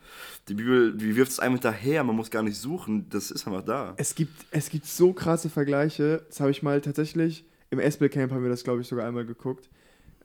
[0.48, 3.62] Die Bibel, die wirft es einem hinterher, man muss gar nicht suchen, das ist einfach
[3.62, 3.94] da.
[3.96, 6.26] Es gibt, es gibt so krasse Vergleiche.
[6.28, 9.24] Das habe ich mal tatsächlich, im Espel Camp haben wir das, glaube ich, sogar einmal
[9.24, 9.70] geguckt.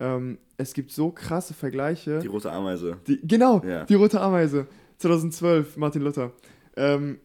[0.01, 2.19] Ähm, es gibt so krasse Vergleiche.
[2.19, 2.97] Die rote Ameise.
[3.07, 3.86] Die, genau, Ja.
[3.86, 4.67] die rote Ameise.
[4.97, 6.34] 2012, Martin Luther.
[6.75, 7.21] Ähm,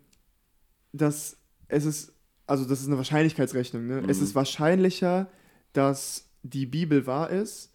[0.93, 2.13] dass es ist,
[2.47, 3.87] also das ist eine Wahrscheinlichkeitsrechnung.
[3.87, 4.03] Ne?
[4.09, 4.25] Es Mhm.
[4.25, 5.29] ist wahrscheinlicher,
[5.73, 7.73] dass die Bibel wahr ist,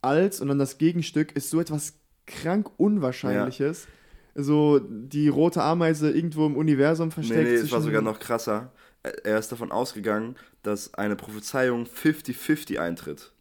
[0.00, 1.94] als, und dann das Gegenstück ist so etwas
[2.26, 3.86] krank Unwahrscheinliches.
[4.34, 7.42] So die rote Ameise irgendwo im Universum versteckt.
[7.42, 8.72] Nee, nee, es war sogar noch krasser.
[9.02, 13.32] Er er ist davon ausgegangen, dass eine Prophezeiung 50-50 eintritt.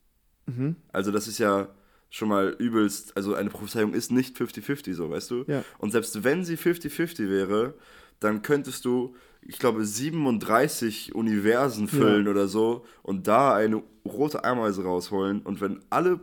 [0.47, 0.75] Mhm.
[0.91, 1.69] Also das ist ja
[2.09, 5.43] schon mal übelst, also eine Prophezeiung ist nicht 50-50 so, weißt du?
[5.47, 5.63] Ja.
[5.77, 7.75] Und selbst wenn sie 50-50 wäre,
[8.19, 14.83] dann könntest du, ich glaube, 37 Universen füllen oder so und da eine rote Ameise
[14.83, 15.41] rausholen.
[15.41, 16.19] Und wenn alle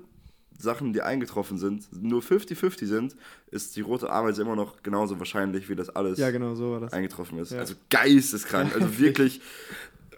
[0.58, 3.16] Sachen, die eingetroffen sind, nur 50-50 sind,
[3.50, 6.92] ist die rote Ameise immer noch genauso wahrscheinlich, wie das alles Ja, genau, so das.
[6.92, 7.52] eingetroffen ist.
[7.52, 7.58] Ja.
[7.58, 8.74] Also geisteskrank.
[8.74, 9.40] Also wirklich,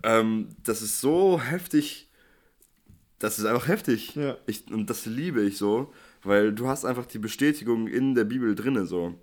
[0.03, 2.09] ähm, das ist so heftig.
[3.19, 4.15] Das ist einfach heftig.
[4.15, 4.37] Ja.
[4.47, 8.55] Ich, und das liebe ich so, weil du hast einfach die Bestätigung in der Bibel
[8.55, 9.15] drinne so.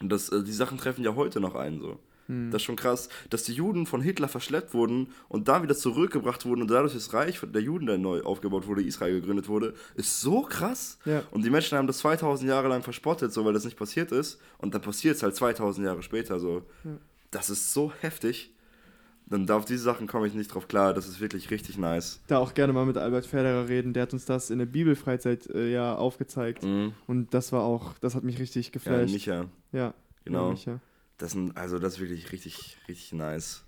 [0.00, 1.98] Und das, äh, die Sachen treffen ja heute noch ein so.
[2.28, 2.50] Hm.
[2.50, 6.44] Das ist schon krass, dass die Juden von Hitler verschleppt wurden und da wieder zurückgebracht
[6.44, 10.20] wurden und dadurch das Reich der Juden dann neu aufgebaut wurde, Israel gegründet wurde, ist
[10.20, 10.98] so krass.
[11.04, 11.22] Ja.
[11.30, 14.38] Und die Menschen haben das 2000 Jahre lang verspottet, so weil das nicht passiert ist.
[14.58, 16.62] Und dann passiert es halt 2000 Jahre später so.
[17.30, 18.52] Das ist so heftig.
[19.30, 20.94] Dann auf diese Sachen komme ich nicht drauf klar.
[20.94, 22.20] Das ist wirklich richtig nice.
[22.28, 23.92] Da auch gerne mal mit Albert Förderer reden.
[23.92, 26.64] Der hat uns das in der Bibelfreizeit äh, ja aufgezeigt.
[26.64, 26.92] Mhm.
[27.06, 29.12] Und das war auch, das hat mich richtig Ja, geflasht.
[29.12, 29.44] Micha.
[29.72, 29.92] Ja,
[30.24, 30.46] Genau.
[30.46, 30.80] ja, Micha.
[31.18, 33.64] Das sind, also das ist wirklich richtig, richtig nice.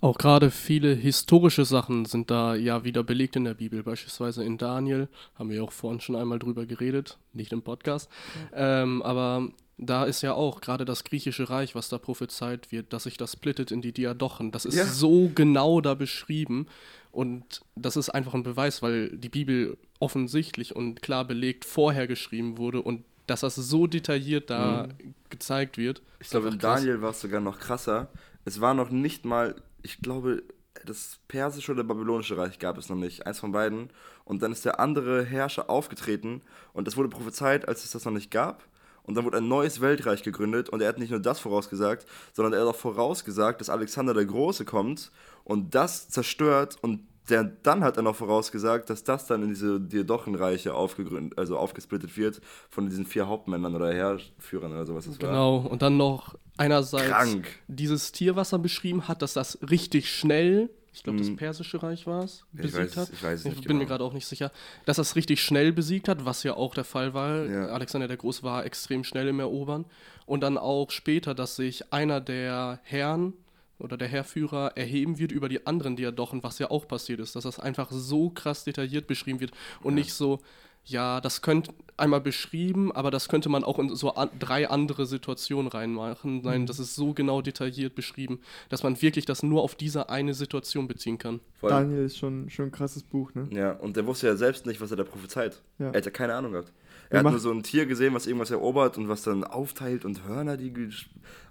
[0.00, 3.82] Auch gerade viele historische Sachen sind da ja wieder belegt in der Bibel.
[3.82, 8.10] Beispielsweise in Daniel, haben wir ja auch vorhin schon einmal drüber geredet, nicht im Podcast.
[8.52, 13.04] Ähm, aber da ist ja auch gerade das griechische Reich, was da prophezeit wird, dass
[13.04, 14.52] sich das splittet in die Diadochen.
[14.52, 14.84] Das ist Ja.
[14.86, 16.66] so genau da beschrieben.
[17.10, 22.58] Und das ist einfach ein Beweis, weil die Bibel offensichtlich und klar belegt vorher geschrieben
[22.58, 24.88] wurde und dass das so detailliert da
[25.30, 26.02] gezeigt wird.
[26.20, 26.58] Ich glaube, in.
[26.58, 28.08] Daniel war es sogar noch krasser.
[28.44, 30.42] Es war noch nicht mal, ich glaube,
[30.84, 33.26] das persische oder babylonische Reich gab es noch nicht.
[33.26, 33.90] Eins von beiden.
[34.24, 38.12] Und dann ist der andere Herrscher aufgetreten und das wurde prophezeit, als es das noch
[38.12, 38.64] nicht gab.
[39.02, 42.54] Und dann wurde ein neues Weltreich gegründet und er hat nicht nur das vorausgesagt, sondern
[42.54, 45.12] er hat auch vorausgesagt, dass Alexander der Große kommt
[45.44, 49.80] und das zerstört und der, dann hat er noch vorausgesagt, dass das dann in diese
[49.80, 55.06] Diadochenreiche aufgegründet, also aufgesplittet wird von diesen vier Hauptmännern oder Heerführern oder sowas.
[55.06, 55.28] Das war.
[55.30, 57.46] Genau, und dann noch einerseits Krank.
[57.68, 61.36] dieses Tier, was er beschrieben hat, dass das richtig schnell, ich glaube, das Mhm.
[61.36, 63.10] persische Reich war es, Ich besiegt weiß- hat.
[63.12, 63.88] ich weiß nicht bin mir genau.
[63.90, 64.50] gerade auch nicht sicher.
[64.86, 67.44] Dass das richtig schnell besiegt hat, was ja auch der Fall war.
[67.44, 67.66] Ja.
[67.66, 69.84] Alexander der Große war extrem schnell im Erobern.
[70.24, 73.34] Und dann auch später, dass sich einer der Herren
[73.78, 77.44] oder der Heerführer erheben wird über die anderen Diadochen, was ja auch passiert ist, dass
[77.44, 80.40] das einfach so krass detailliert beschrieben wird und nicht so,
[80.88, 85.04] ja, das könnte einmal beschrieben, aber das könnte man auch in so an, drei andere
[85.04, 86.42] Situationen reinmachen.
[86.42, 86.66] Nein, Mhm.
[86.66, 90.86] das ist so genau detailliert beschrieben, dass man wirklich das nur auf diese eine Situation
[90.86, 91.40] beziehen kann.
[91.60, 93.48] Daniel ist schon, schon ein krasses Buch, ne?
[93.50, 95.60] Ja, und der wusste ja selbst nicht, was er da prophezeit.
[95.78, 95.90] Ja.
[95.90, 96.72] Er hat ja keine Ahnung gehabt.
[97.10, 100.24] Er hat nur so ein Tier gesehen, was irgendwas erobert und was dann aufteilt und
[100.24, 100.90] Hörner, die ge-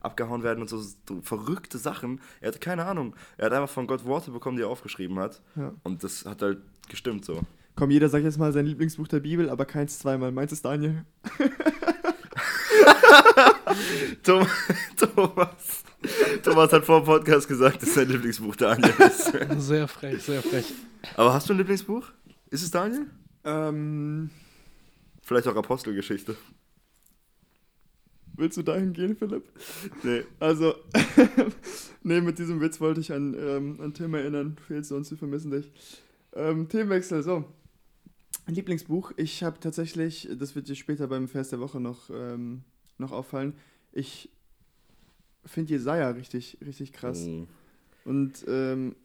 [0.01, 2.19] abgehauen werden und so, so verrückte Sachen.
[2.41, 3.15] Er hatte keine Ahnung.
[3.37, 5.41] Er hat einfach von Gott Worte bekommen, die er aufgeschrieben hat.
[5.55, 5.73] Ja.
[5.83, 7.41] Und das hat halt gestimmt so.
[7.75, 10.31] Komm, jeder sagt jetzt mal sein Lieblingsbuch der Bibel, aber keins zweimal.
[10.31, 11.03] Meins ist Daniel.
[14.23, 14.47] Tom,
[14.97, 15.83] Thomas,
[16.43, 19.31] Thomas hat vor dem Podcast gesagt, dass sein Lieblingsbuch Daniel ist.
[19.57, 20.73] Sehr frech, sehr frech.
[21.15, 22.05] Aber hast du ein Lieblingsbuch?
[22.49, 23.07] Ist es Daniel?
[23.43, 24.29] Ähm,
[25.25, 26.37] Vielleicht auch Apostelgeschichte.
[28.37, 29.43] willst du dahin gehen, Philipp?
[30.03, 30.23] Nee.
[30.39, 30.75] Also,
[32.03, 34.55] nee, mit diesem Witz wollte ich an, ähm, an Tim erinnern.
[34.67, 35.71] Fehlst du uns, wir vermissen dich.
[36.33, 37.43] Ähm, Themenwechsel, so.
[38.45, 39.13] Lieblingsbuch.
[39.17, 42.63] Ich habe tatsächlich, das wird dir später beim Fest der Woche noch, ähm,
[42.99, 43.55] noch auffallen,
[43.91, 44.29] ich
[45.43, 47.25] finde Jesaja richtig, richtig krass.
[47.25, 47.47] Mhm.
[48.03, 48.95] Und ähm,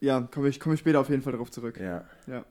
[0.00, 1.78] Ja, komme ich, komm ich später auf jeden Fall darauf zurück.
[1.78, 2.08] Ja.
[2.26, 2.46] Ja.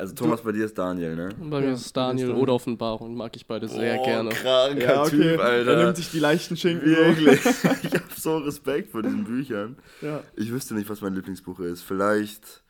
[0.00, 1.28] Also Thomas, bei dir ist Daniel, ne?
[1.38, 4.30] Bei mir Ja, ist Daniel oder Offenbarung, mag ich beide sehr oh, gerne.
[4.30, 5.10] kranker Ja, okay.
[5.10, 5.84] Typ, Er Alter.
[5.84, 6.88] nimmt sich die leichten Schinken.
[6.88, 7.38] Wirklich.
[7.82, 9.76] ich hab so Respekt vor diesen Büchern.
[10.00, 10.22] Ja.
[10.36, 11.82] Ich wüsste nicht, was mein Lieblingsbuch ist.
[11.82, 12.62] Vielleicht.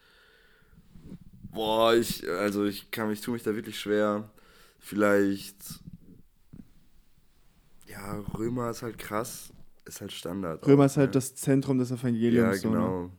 [1.53, 2.29] Boah, ich.
[2.29, 4.29] Also ich kann mich, tue mich da wirklich schwer.
[4.81, 5.55] Vielleicht.
[7.87, 9.53] Ja, Römer ist halt krass.
[9.85, 10.67] Ist halt Standard.
[10.67, 11.13] Römer auch, ist halt ne?
[11.13, 12.61] das Zentrum des Ja, Evangeliums.
[12.63, 12.77] So, ne?
[12.77, 13.11] genau.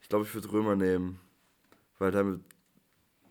[0.00, 1.20] Ich glaube, ich würde Römer nehmen.
[2.00, 2.40] Weil damit.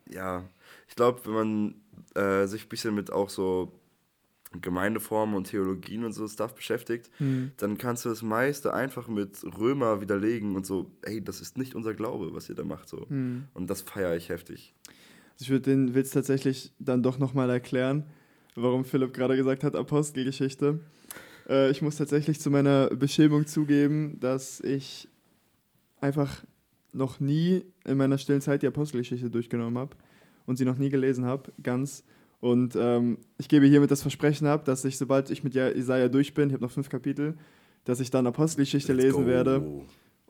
[0.10, 0.44] Ja.
[0.88, 1.76] Ich glaube, wenn man
[2.16, 3.72] äh, sich ein bisschen mit auch so
[4.62, 7.52] Gemeindeformen und Theologien und so Stuff beschäftigt, Hm.
[7.58, 11.76] dann kannst du das meiste einfach mit Römer widerlegen und so, ey, das ist nicht
[11.76, 12.88] unser Glaube, was ihr da macht.
[12.88, 13.08] So.
[13.10, 13.46] Hm.
[13.54, 14.74] Und das feiere ich heftig.
[15.34, 18.06] Also ich würde den Witz tatsächlich dann doch nochmal erklären,
[18.56, 20.80] warum Philipp gerade gesagt hat, Apostelgeschichte.
[21.50, 25.10] Äh, ich muss tatsächlich zu meiner Beschämung zugeben, dass ich
[26.00, 26.46] einfach
[26.96, 29.96] noch nie in meiner stillen Zeit die Apostelgeschichte durchgenommen habe
[30.46, 32.04] und sie noch nie gelesen habe, ganz.
[32.40, 36.34] Und ähm, ich gebe hiermit das Versprechen ab, dass ich, sobald ich mit Jesaja durch
[36.34, 37.36] bin, ich habe noch fünf Kapitel,
[37.86, 39.28] dass ich dann Apostelgeschichte Let's lesen go.
[39.28, 39.62] werde.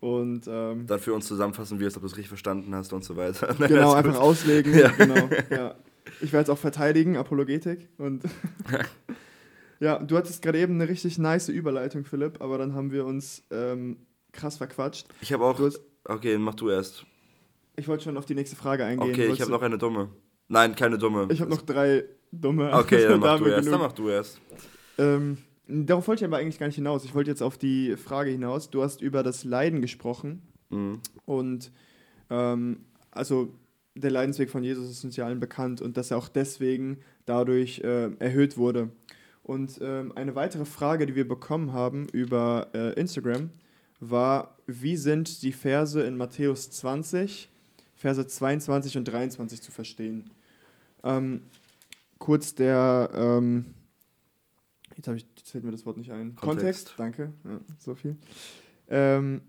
[0.01, 3.15] Und ähm, Dann für uns zusammenfassen wirst, ob du es richtig verstanden hast und so
[3.15, 3.53] weiter.
[3.67, 4.21] genau, einfach gut.
[4.21, 4.77] auslegen.
[4.77, 4.89] Ja.
[4.89, 5.75] Genau, ja.
[6.21, 7.89] Ich werde es auch verteidigen, Apologetik.
[7.97, 8.23] Und
[9.79, 13.43] ja, du hattest gerade eben eine richtig nice Überleitung, Philipp, aber dann haben wir uns
[13.51, 13.97] ähm,
[14.31, 15.07] krass verquatscht.
[15.21, 15.57] Ich habe auch.
[15.57, 17.05] Du hast- Okay, mach du erst.
[17.75, 19.09] Ich wollte schon auf die nächste Frage eingehen.
[19.09, 20.09] Okay, ich habe noch eine dumme.
[20.47, 21.27] Nein, keine dumme.
[21.31, 22.71] Ich habe noch drei dumme.
[22.73, 23.67] Okay, dann Da mach du erst.
[23.67, 24.41] Dann mach du erst.
[24.97, 25.37] Ähm,
[25.67, 27.03] darauf wollte ich aber eigentlich gar nicht hinaus.
[27.03, 28.69] Ich wollte jetzt auf die Frage hinaus.
[28.69, 30.41] Du hast über das Leiden gesprochen.
[30.69, 30.99] Mhm.
[31.25, 31.71] Und
[32.29, 33.53] ähm, also
[33.95, 37.79] der Leidensweg von Jesus ist uns ja allen bekannt und dass er auch deswegen dadurch
[37.79, 38.89] äh, erhöht wurde.
[39.41, 43.51] Und ähm, eine weitere Frage, die wir bekommen haben über äh, Instagram,
[43.99, 47.49] war, wie sind die Verse in Matthäus 20,
[47.95, 50.29] Verse 22 und 23 zu verstehen?
[51.03, 51.41] Ähm,
[52.19, 53.65] kurz der, ähm,
[54.95, 56.35] jetzt, ich, jetzt fällt mir das Wort nicht ein.
[56.35, 56.93] Kontext.
[56.97, 58.17] danke, ja, so viel.
[58.87, 59.41] Ähm,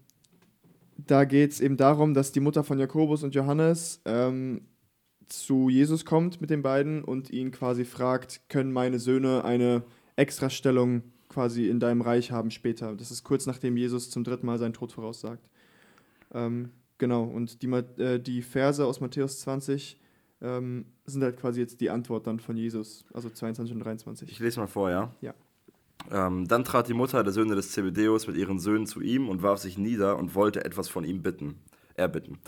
[0.97, 4.63] da geht es eben darum, dass die Mutter von Jakobus und Johannes ähm,
[5.29, 9.83] zu Jesus kommt mit den beiden und ihn quasi fragt, können meine Söhne eine
[10.15, 11.03] Extrastellung
[11.37, 12.95] quasi in deinem Reich haben später.
[12.95, 15.51] Das ist kurz nachdem Jesus zum dritten Mal seinen Tod voraussagt.
[16.33, 20.01] Ähm, genau, und die, äh, die Verse aus Matthäus 20
[20.41, 24.31] ähm, sind halt quasi jetzt die Antwort dann von Jesus, also 22 und 23.
[24.31, 25.15] Ich lese mal vor, ja?
[25.21, 25.35] Ja.
[26.11, 29.43] Ähm, dann trat die Mutter der Söhne des Zebedeus mit ihren Söhnen zu ihm und
[29.43, 31.57] warf sich nieder und wollte etwas von ihm bitten.
[31.97, 32.39] Erbitten.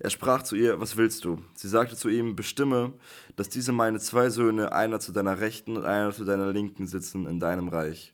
[0.00, 1.38] Er sprach zu ihr, was willst du?
[1.54, 2.92] Sie sagte zu ihm, bestimme,
[3.36, 7.26] dass diese meine zwei Söhne, einer zu deiner Rechten und einer zu deiner Linken sitzen
[7.26, 8.13] in deinem Reich.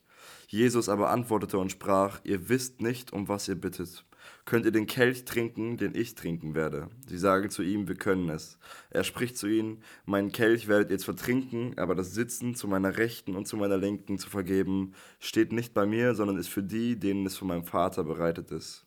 [0.51, 4.05] Jesus aber antwortete und sprach, ihr wisst nicht, um was ihr bittet.
[4.45, 6.89] Könnt ihr den Kelch trinken, den ich trinken werde?
[7.07, 8.59] Sie sagen zu ihm, wir können es.
[8.91, 12.97] Er spricht zu ihnen, meinen Kelch werdet ihr zwar trinken, aber das Sitzen zu meiner
[12.97, 16.99] Rechten und zu meiner Linken zu vergeben, steht nicht bei mir, sondern ist für die,
[16.99, 18.85] denen es von meinem Vater bereitet ist.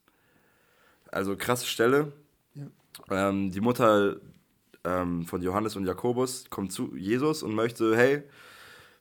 [1.11, 2.11] Also krasse Stelle.
[2.55, 3.29] Ja.
[3.29, 4.17] Ähm, die Mutter
[4.83, 8.23] ähm, von Johannes und Jakobus kommt zu Jesus und möchte, hey,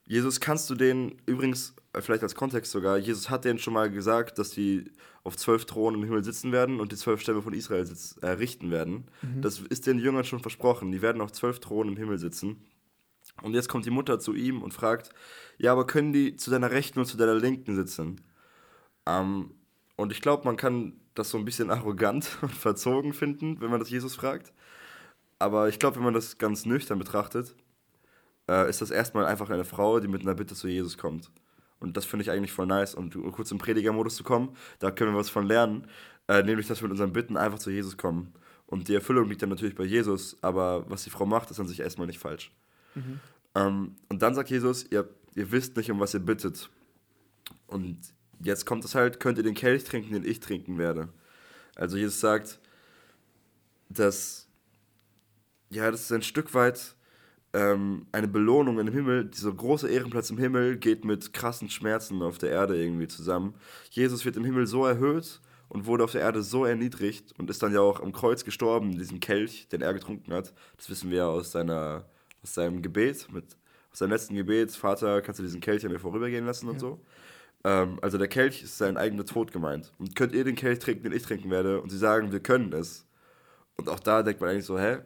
[0.05, 4.39] Jesus, kannst du den, übrigens, vielleicht als Kontext sogar, Jesus hat denen schon mal gesagt,
[4.39, 4.91] dass die
[5.23, 8.29] auf zwölf Thronen im Himmel sitzen werden und die zwölf Stämme von Israel sitz, äh,
[8.29, 9.05] richten werden.
[9.41, 10.91] Das ist den Jüngern schon versprochen.
[10.91, 12.65] Die werden auf zwölf Thronen im Himmel sitzen.
[13.41, 15.09] Und jetzt kommt die Mutter zu ihm und fragt,
[15.57, 18.21] ja, aber können die zu deiner Rechten und zu deiner Linken sitzen?
[19.05, 19.51] Ähm,
[19.95, 23.79] und ich glaube, man kann das so ein bisschen arrogant und verzogen finden, wenn man
[23.79, 24.53] das Jesus fragt.
[25.39, 27.55] Aber ich glaube, wenn man das ganz nüchtern betrachtet,
[28.49, 31.31] äh, ist das erstmal einfach eine Frau, die mit einer Bitte zu Jesus kommt.
[31.83, 32.95] Und das finde ich eigentlich voll nice.
[32.95, 35.85] Und um kurz im Predigermodus zu kommen, da können wir was von lernen.
[36.29, 38.33] Äh, nämlich, dass wir mit unseren Bitten einfach zu Jesus kommen.
[38.65, 41.67] Und die Erfüllung liegt dann natürlich bei Jesus, aber was die Frau macht, ist an
[41.67, 42.51] sich erstmal nicht falsch.
[43.55, 46.69] Ähm, und dann sagt Jesus, ihr, ihr wisst nicht, um was ihr bittet.
[47.67, 47.99] Und
[48.39, 51.09] jetzt kommt es halt, könnt ihr den Kelch trinken, den ich trinken werde.
[51.75, 52.59] Also Jesus sagt,
[53.89, 54.47] dass,
[55.69, 56.95] ja, das ist ein Stück weit
[57.53, 59.25] ähm, eine Belohnung im Himmel.
[59.25, 63.53] Dieser große Ehrenplatz im Himmel geht mit krassen Schmerzen auf der Erde irgendwie zusammen.
[63.91, 65.39] Jesus wird im Himmel so erhöht
[65.69, 68.91] und wurde auf der Erde so erniedrigt und ist dann ja auch am Kreuz gestorben,
[68.93, 70.53] in diesem Kelch, den er getrunken hat.
[70.77, 72.05] Das wissen wir ja aus, seiner,
[72.43, 73.45] aus seinem Gebet, mit,
[73.91, 74.71] aus seinem letzten Gebet.
[74.71, 76.79] Vater, kannst du diesen Kelch an mir vorübergehen lassen und Ja.
[76.79, 76.99] so.
[77.65, 79.93] Ähm, also der Kelch ist sein eigener Tod gemeint.
[79.99, 81.81] Und könnt ihr den Kelch trinken, den ich trinken werde?
[81.81, 83.05] Und sie sagen, wir können es.
[83.77, 84.97] Und auch da denkt man eigentlich so, hä?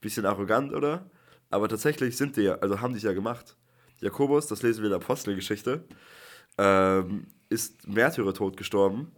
[0.00, 1.08] Bisschen arrogant, oder?
[1.52, 3.56] Aber tatsächlich sind die ja, also haben die es ja gemacht.
[4.00, 5.84] Jakobus, das lesen wir in der Apostelgeschichte,
[6.58, 9.12] ähm, ist Märtyrertod gestorben.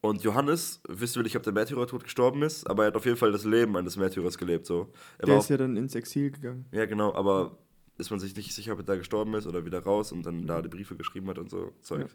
[0.00, 3.16] Und Johannes, wissen wir nicht, ob der Märtyrertod gestorben ist, aber er hat auf jeden
[3.16, 4.66] Fall das Leben eines Märtyrers gelebt.
[4.66, 4.92] So.
[5.18, 6.66] Er Der ist ja dann ins Exil gegangen.
[6.72, 7.56] Ja, genau, aber
[7.98, 10.44] ist man sich nicht sicher, ob er da gestorben ist oder wieder raus und dann
[10.46, 12.08] da die Briefe geschrieben hat und so Zeug.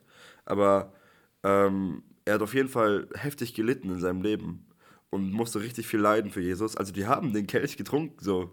[0.43, 0.91] Aber
[1.43, 4.65] ähm, er hat auf jeden Fall heftig gelitten in seinem Leben
[5.10, 6.76] und musste richtig viel leiden für Jesus.
[6.76, 8.52] Also die haben den Kelch getrunken so.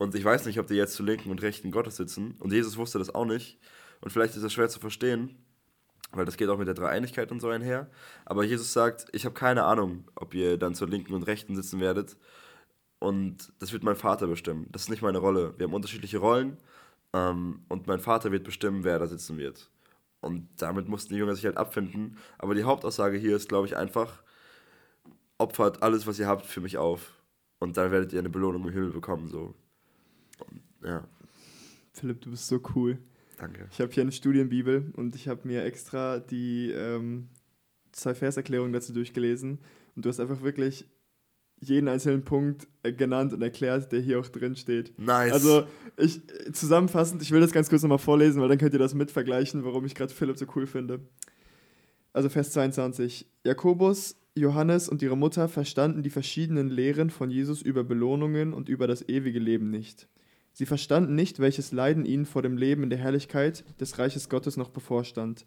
[0.00, 2.34] Und ich weiß nicht, ob die jetzt zu linken und rechten Gottes sitzen.
[2.38, 3.58] Und Jesus wusste das auch nicht.
[4.00, 5.36] Und vielleicht ist das schwer zu verstehen,
[6.12, 7.90] weil das geht auch mit der Dreieinigkeit und so einher.
[8.24, 11.80] Aber Jesus sagt, ich habe keine Ahnung, ob ihr dann zur linken und rechten sitzen
[11.80, 12.16] werdet.
[12.98, 14.68] Und das wird mein Vater bestimmen.
[14.70, 15.52] Das ist nicht meine Rolle.
[15.58, 16.56] Wir haben unterschiedliche Rollen.
[17.12, 19.70] Ähm, und mein Vater wird bestimmen, wer da sitzen wird.
[20.22, 22.16] Und damit mussten die Jünger sich halt abfinden.
[22.38, 24.22] Aber die Hauptaussage hier ist, glaube ich, einfach,
[25.36, 27.12] opfert alles, was ihr habt, für mich auf.
[27.58, 29.28] Und dann werdet ihr eine Belohnung im Himmel bekommen.
[29.28, 29.54] So.
[30.82, 31.06] Ja,
[31.92, 32.98] Philipp, du bist so cool.
[33.38, 33.68] danke.
[33.70, 37.28] Ich habe hier eine Studienbibel und ich habe mir extra die ähm,
[37.92, 39.58] zwei Verserklärungen dazu durchgelesen.
[39.96, 40.86] Und du hast einfach wirklich
[41.60, 44.98] jeden einzelnen Punkt äh, genannt und erklärt, der hier auch drin steht.
[44.98, 45.32] Nice.
[45.32, 45.64] Also,
[45.98, 46.22] ich
[46.52, 49.64] zusammenfassend, ich will das ganz kurz nochmal vorlesen, weil dann könnt ihr das mit vergleichen,
[49.64, 51.00] warum ich gerade Philipp so cool finde.
[52.12, 53.26] Also Vers 22.
[53.44, 58.86] Jakobus, Johannes und ihre Mutter verstanden die verschiedenen Lehren von Jesus über Belohnungen und über
[58.86, 60.08] das ewige Leben nicht.
[60.60, 64.58] Sie verstanden nicht, welches Leiden ihnen vor dem Leben in der Herrlichkeit des Reiches Gottes
[64.58, 65.46] noch bevorstand.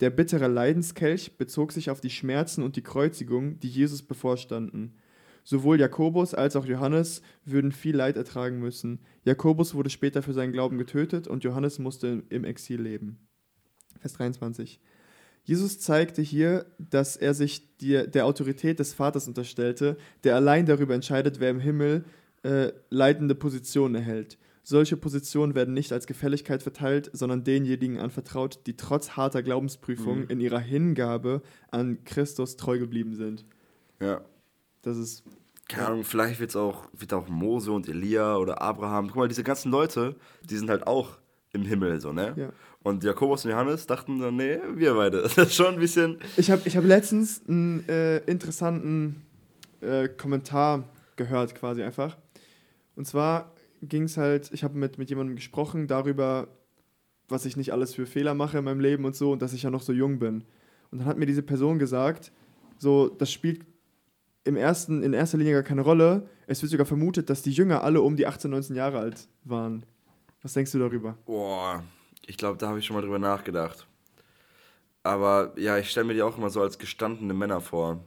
[0.00, 4.94] Der bittere Leidenskelch bezog sich auf die Schmerzen und die Kreuzigung, die Jesus bevorstanden.
[5.42, 9.00] Sowohl Jakobus als auch Johannes würden viel Leid ertragen müssen.
[9.26, 13.18] Jakobus wurde später für seinen Glauben getötet und Johannes musste im Exil leben.
[14.00, 14.80] Vers 23.
[15.42, 20.94] Jesus zeigte hier, dass er sich die, der Autorität des Vaters unterstellte, der allein darüber
[20.94, 22.06] entscheidet, wer im Himmel
[22.44, 24.38] äh, leitende Positionen erhält.
[24.66, 30.26] Solche Positionen werden nicht als Gefälligkeit verteilt, sondern denjenigen anvertraut, die trotz harter Glaubensprüfung Mhm.
[30.30, 33.44] in ihrer Hingabe an Christus treu geblieben sind.
[34.00, 34.20] ja.
[34.82, 35.22] Das ist
[35.66, 39.06] Keine Ahnung, vielleicht wird's auch, wird auch Mose und Elia oder Abraham.
[39.06, 41.16] Guck mal, diese ganzen Leute, die sind halt auch
[41.54, 42.34] im Himmel, so, ne?
[42.36, 42.50] Ja.
[42.82, 45.22] Und Jakobus und Johannes dachten dann, nee, wir beide.
[45.22, 46.18] Das ist schon ein bisschen.
[46.36, 49.22] Ich habe ich hab letztens einen äh, interessanten
[49.80, 50.84] äh, Kommentar
[51.16, 52.18] gehört, quasi einfach.
[52.94, 53.53] Und zwar
[53.88, 56.48] ging es halt, ich habe mit, mit jemandem gesprochen darüber,
[57.28, 59.62] was ich nicht alles für Fehler mache in meinem Leben und so und dass ich
[59.62, 60.44] ja noch so jung bin.
[60.90, 62.32] Und dann hat mir diese Person gesagt,
[62.78, 63.64] so, das spielt
[64.44, 66.28] im ersten, in erster Linie gar keine Rolle.
[66.46, 69.86] Es wird sogar vermutet, dass die Jünger alle um die 18, 19 Jahre alt waren.
[70.42, 71.16] Was denkst du darüber?
[71.24, 71.82] Boah,
[72.26, 73.86] ich glaube, da habe ich schon mal drüber nachgedacht.
[75.02, 78.00] Aber ja, ich stelle mir die auch immer so als gestandene Männer vor,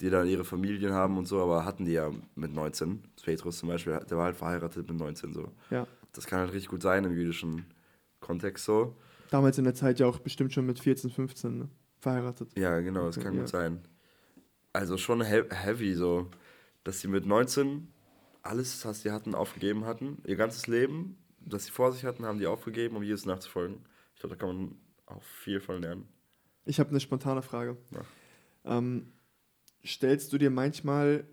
[0.00, 3.02] die dann ihre Familien haben und so, aber hatten die ja mit 19.
[3.22, 5.52] Petrus zum Beispiel, der war halt verheiratet mit 19 so.
[5.70, 5.86] Ja.
[6.12, 7.66] Das kann halt richtig gut sein im jüdischen
[8.20, 8.96] Kontext so.
[9.30, 11.68] Damals in der Zeit ja auch bestimmt schon mit 14, 15 ne?
[12.00, 12.58] verheiratet.
[12.58, 13.40] Ja, genau, das Okay, kann ja.
[13.40, 13.80] gut sein.
[14.72, 16.28] Also schon he heavy so,
[16.84, 17.88] dass sie mit 19
[18.42, 20.18] alles, was sie hatten, aufgegeben hatten.
[20.24, 23.84] Ihr ganzes Leben, das sie vor sich hatten, haben die aufgegeben, um Jesus nachzufolgen.
[24.14, 26.08] Ich glaube, da kann man auch viel von lernen.
[26.64, 27.76] Ich habe eine spontane Frage.
[28.64, 29.12] Ähm,
[29.84, 31.24] stellst du dir manchmal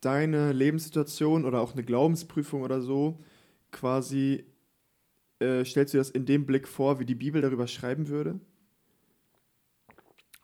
[0.00, 3.22] deine Lebenssituation oder auch eine Glaubensprüfung oder so
[3.70, 4.44] quasi,
[5.40, 8.38] äh, stellst du dir das in dem Blick vor, wie die Bibel darüber schreiben würde?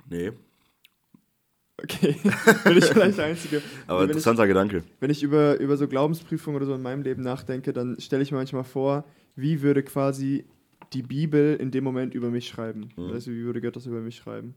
[0.09, 0.33] Nee,
[1.83, 2.15] Okay,
[2.65, 3.63] bin ich vielleicht der Einzige.
[3.87, 4.83] aber wenn ich, interessanter Gedanke.
[5.01, 8.31] wenn ich über, über so Glaubensprüfungen oder so in meinem Leben nachdenke, dann stelle ich
[8.31, 9.05] mir manchmal vor,
[9.37, 10.45] wie würde quasi
[10.93, 12.91] die Bibel in dem Moment über mich schreiben?
[12.97, 13.13] Mhm.
[13.13, 14.55] Also wie würde Gott das über mich schreiben?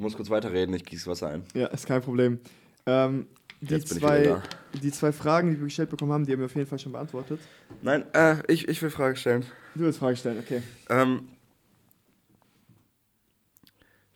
[0.00, 1.42] Du musst kurz weiterreden, ich gieße Wasser ein.
[1.52, 2.40] Ja, ist kein Problem.
[2.86, 3.26] Ähm,
[3.60, 4.42] die, Jetzt bin ich zwei, wieder
[4.82, 6.92] die zwei Fragen, die wir gestellt bekommen haben, die haben wir auf jeden Fall schon
[6.92, 7.38] beantwortet.
[7.82, 9.44] Nein, äh, ich, ich will Fragen stellen.
[9.74, 10.62] Du willst Fragen stellen, okay.
[10.88, 11.28] Ähm,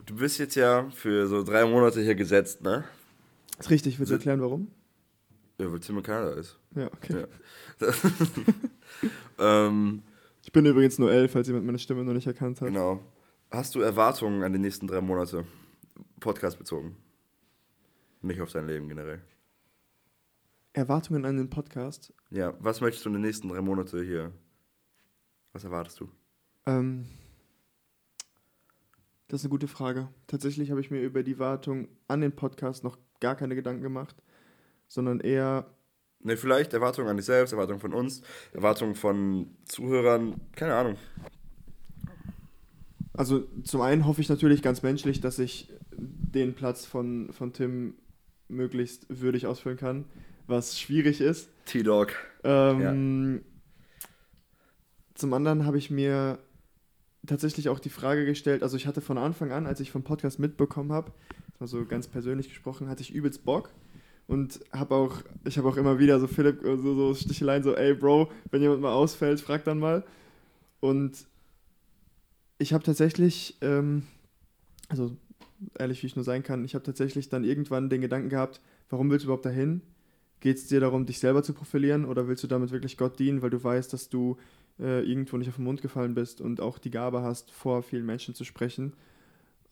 [0.07, 2.85] du bist jetzt ja für so drei Monate hier gesetzt, ne?
[3.59, 4.69] Ist richtig, willst du erklären, warum?
[5.59, 6.59] Ja, weil Tim in Kanada ist.
[6.75, 7.27] Ja, okay.
[7.81, 7.89] Ja.
[9.67, 10.03] ähm,
[10.45, 12.69] Ich bin übrigens nur elf, falls jemand meine Stimme noch nicht erkannt hat.
[12.69, 13.01] genau.
[13.51, 15.45] Hast du Erwartungen an die nächsten drei Monate?
[16.25, 16.97] Podcast bezogen.
[18.23, 19.21] Nicht auf dein Leben generell.
[20.73, 22.15] Erwartungen an den Podcast.
[22.31, 24.33] Ja, was möchtest du in den nächsten drei Monate hier?
[25.53, 26.09] Was erwartest du?
[26.67, 27.05] Ähm,
[29.29, 30.09] das ist eine gute Frage.
[30.27, 34.17] Tatsächlich habe ich mir über die Wartung an den Podcast noch gar keine Gedanken gemacht,
[34.89, 35.67] sondern eher,
[36.21, 38.23] Ne, vielleicht Erwartungen an dich selbst, Erwartungen von uns,
[38.55, 40.97] Erwartungen von Zuhörern, keine Ahnung.
[43.13, 47.95] also zum einen hoffe ich natürlich ganz menschlich, dass ich den Platz von, von Tim
[48.49, 50.05] möglichst würdig ausfüllen kann,
[50.47, 51.49] was schwierig ist.
[51.67, 52.15] T-Dog.
[52.45, 53.43] Ähm,
[55.15, 56.39] Zum anderen habe ich mir
[57.27, 60.39] tatsächlich auch die Frage gestellt, also ich hatte von Anfang an, als ich vom Podcast
[60.39, 61.13] mitbekommen habe,
[61.59, 63.71] also ganz persönlich gesprochen, hatte ich übelst Bock
[64.27, 67.95] und habe auch, ich habe auch immer wieder so Philipp, so, so Sticheleien, so, ey
[67.95, 70.05] Bro, wenn jemand mal ausfällt, frag dann mal.
[70.81, 71.27] Und
[72.59, 74.05] ich habe tatsächlich, ähm,
[74.89, 75.17] also
[75.79, 78.61] ehrlich wie ich nur sein kann, ich habe tatsächlich dann irgendwann den Gedanken gehabt,
[78.91, 79.83] warum willst du überhaupt dahin?
[80.41, 83.43] Geht es dir darum, dich selber zu profilieren oder willst du damit wirklich Gott dienen,
[83.43, 84.37] weil du weißt, dass du
[84.79, 88.05] äh, irgendwo nicht auf den Mund gefallen bist und auch die Gabe hast, vor vielen
[88.05, 88.95] Menschen zu sprechen?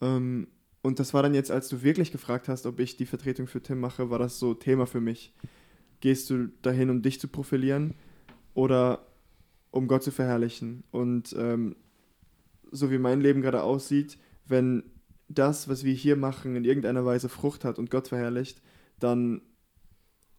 [0.01, 0.47] Ähm,
[0.81, 3.61] und das war dann jetzt, als du wirklich gefragt hast, ob ich die Vertretung für
[3.61, 5.33] Tim mache, war das so Thema für mich.
[6.01, 7.93] Gehst du dahin, um dich zu profilieren
[8.53, 9.07] oder
[9.71, 10.83] um Gott zu verherrlichen?
[10.91, 11.77] Und ähm,
[12.71, 14.83] so wie mein Leben gerade aussieht, wenn
[15.33, 18.61] das, was wir hier machen, in irgendeiner Weise Frucht hat und Gott verherrlicht,
[18.99, 19.41] dann,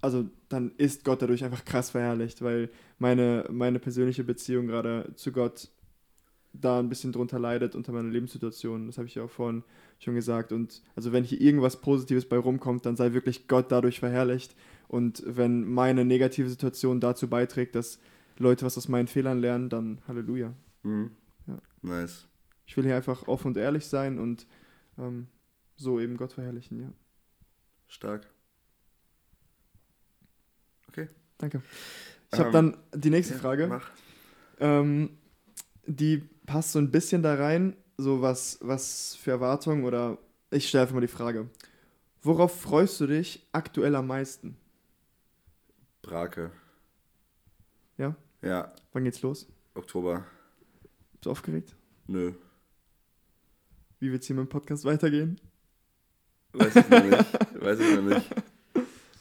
[0.00, 5.32] also dann ist Gott dadurch einfach krass verherrlicht, weil meine, meine persönliche Beziehung gerade zu
[5.32, 5.68] Gott
[6.54, 8.86] da ein bisschen drunter leidet unter meiner Lebenssituation.
[8.86, 9.64] Das habe ich ja auch vorhin
[9.98, 10.52] schon gesagt.
[10.52, 14.54] Und also wenn hier irgendwas Positives bei rumkommt, dann sei wirklich Gott dadurch verherrlicht.
[14.86, 17.98] Und wenn meine negative Situation dazu beiträgt, dass
[18.38, 20.54] Leute was aus meinen Fehlern lernen, dann Halleluja.
[20.82, 21.10] Mhm.
[21.46, 21.58] Ja.
[21.82, 22.26] Nice.
[22.66, 24.46] Ich will hier einfach offen und ehrlich sein und
[24.98, 25.28] ähm,
[25.76, 26.92] so eben Gott verherrlichen, ja.
[27.88, 28.26] Stark.
[30.88, 31.08] Okay.
[31.38, 31.62] Danke.
[32.32, 33.80] Ich ähm, habe dann die nächste ja, Frage.
[34.58, 35.18] Ähm,
[35.86, 40.18] die passt so ein bisschen da rein, so was, was für Erwartungen oder
[40.50, 41.48] ich stelle einfach mal die Frage.
[42.22, 44.56] Worauf freust du dich aktuell am meisten?
[46.02, 46.50] Brake.
[47.98, 48.14] Ja?
[48.42, 48.72] Ja.
[48.92, 49.46] Wann geht's los?
[49.74, 50.24] Oktober.
[51.12, 51.74] Bist du aufgeregt?
[52.06, 52.32] Nö.
[54.04, 55.40] Wie wird es hier mit dem Podcast weitergehen?
[56.52, 57.54] Weiß ich noch nicht.
[57.62, 58.30] Weiß ich noch nicht.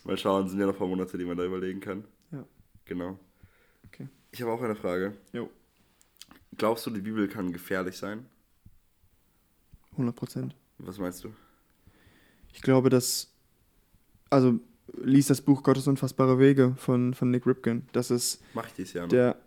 [0.04, 2.04] Mal schauen, sind ja noch ein paar Monate, die man da überlegen kann.
[2.34, 2.44] Ja.
[2.84, 3.18] Genau.
[3.88, 4.10] Okay.
[4.32, 5.14] Ich habe auch eine Frage.
[5.32, 5.50] Jo.
[6.58, 8.26] Glaubst du, die Bibel kann gefährlich sein?
[9.94, 10.54] 100 Prozent.
[10.80, 11.34] Was meinst du?
[12.52, 13.32] Ich glaube, dass.
[14.30, 14.60] Also,
[15.02, 17.88] lies das Buch Gottes unfassbare Wege von, von Nick Ripken.
[17.94, 18.44] Das ist.
[18.54, 19.12] Mach ich dies Jahr noch.
[19.12, 19.38] Der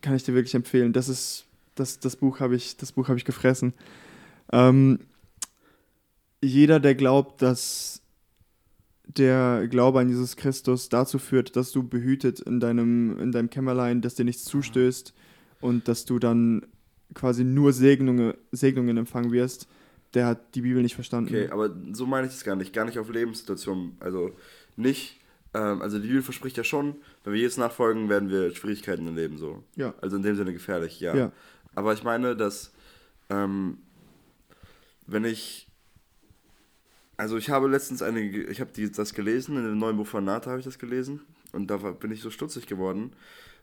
[0.00, 0.94] kann ich dir wirklich empfehlen.
[0.94, 1.44] Das ist.
[1.74, 3.74] Das, das Buch habe ich, das ich gefressen.
[4.52, 4.98] Ähm,
[6.42, 8.02] jeder, der glaubt, dass
[9.06, 14.00] der Glaube an Jesus Christus dazu führt, dass du behütet in deinem, in deinem Kämmerlein,
[14.00, 15.12] dass dir nichts zustößt
[15.60, 16.66] und dass du dann
[17.14, 19.68] quasi nur Segnungen, Segnungen empfangen wirst,
[20.14, 21.28] der hat die Bibel nicht verstanden.
[21.28, 22.72] Okay, aber so meine ich es gar nicht.
[22.72, 23.96] Gar nicht auf Lebenssituationen.
[24.00, 24.32] Also
[24.76, 25.20] nicht,
[25.54, 29.16] ähm, also die Bibel verspricht ja schon, wenn wir jetzt nachfolgen, werden wir Schwierigkeiten im
[29.16, 29.62] Leben so.
[29.76, 29.94] Ja.
[30.00, 31.14] Also in dem Sinne gefährlich, ja.
[31.14, 31.32] ja.
[31.74, 32.72] Aber ich meine, dass
[33.28, 33.78] ähm,
[35.10, 35.66] wenn ich.
[37.16, 40.50] Also ich habe letztens eine, ich habe das gelesen, in dem neuen Buch von Nata
[40.50, 41.20] habe ich das gelesen
[41.52, 43.12] und da bin ich so stutzig geworden,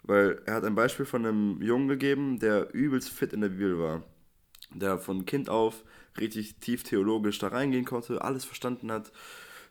[0.03, 3.79] weil er hat ein Beispiel von einem Jungen gegeben, der übelst fit in der Bibel
[3.79, 4.03] war.
[4.75, 5.83] Der von Kind auf
[6.19, 9.11] richtig tief theologisch da reingehen konnte, alles verstanden hat,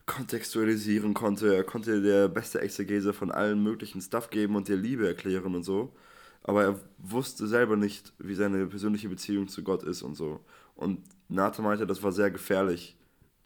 [0.07, 5.07] kontextualisieren konnte, er konnte der beste Exegese von allen möglichen Stuff geben und dir Liebe
[5.07, 5.95] erklären und so.
[6.43, 10.41] Aber er wusste selber nicht, wie seine persönliche Beziehung zu Gott ist und so.
[10.75, 12.97] Und Nathan meinte, das war sehr gefährlich.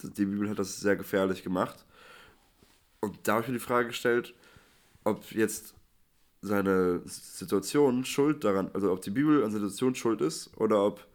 [0.03, 1.85] Die Bibel hat das sehr gefährlich gemacht.
[3.01, 4.35] Und da habe ich mir die Frage gestellt,
[5.05, 5.75] ob jetzt
[6.43, 11.07] seine Situation schuld daran, also ob die Bibel an Situation schuld ist oder ob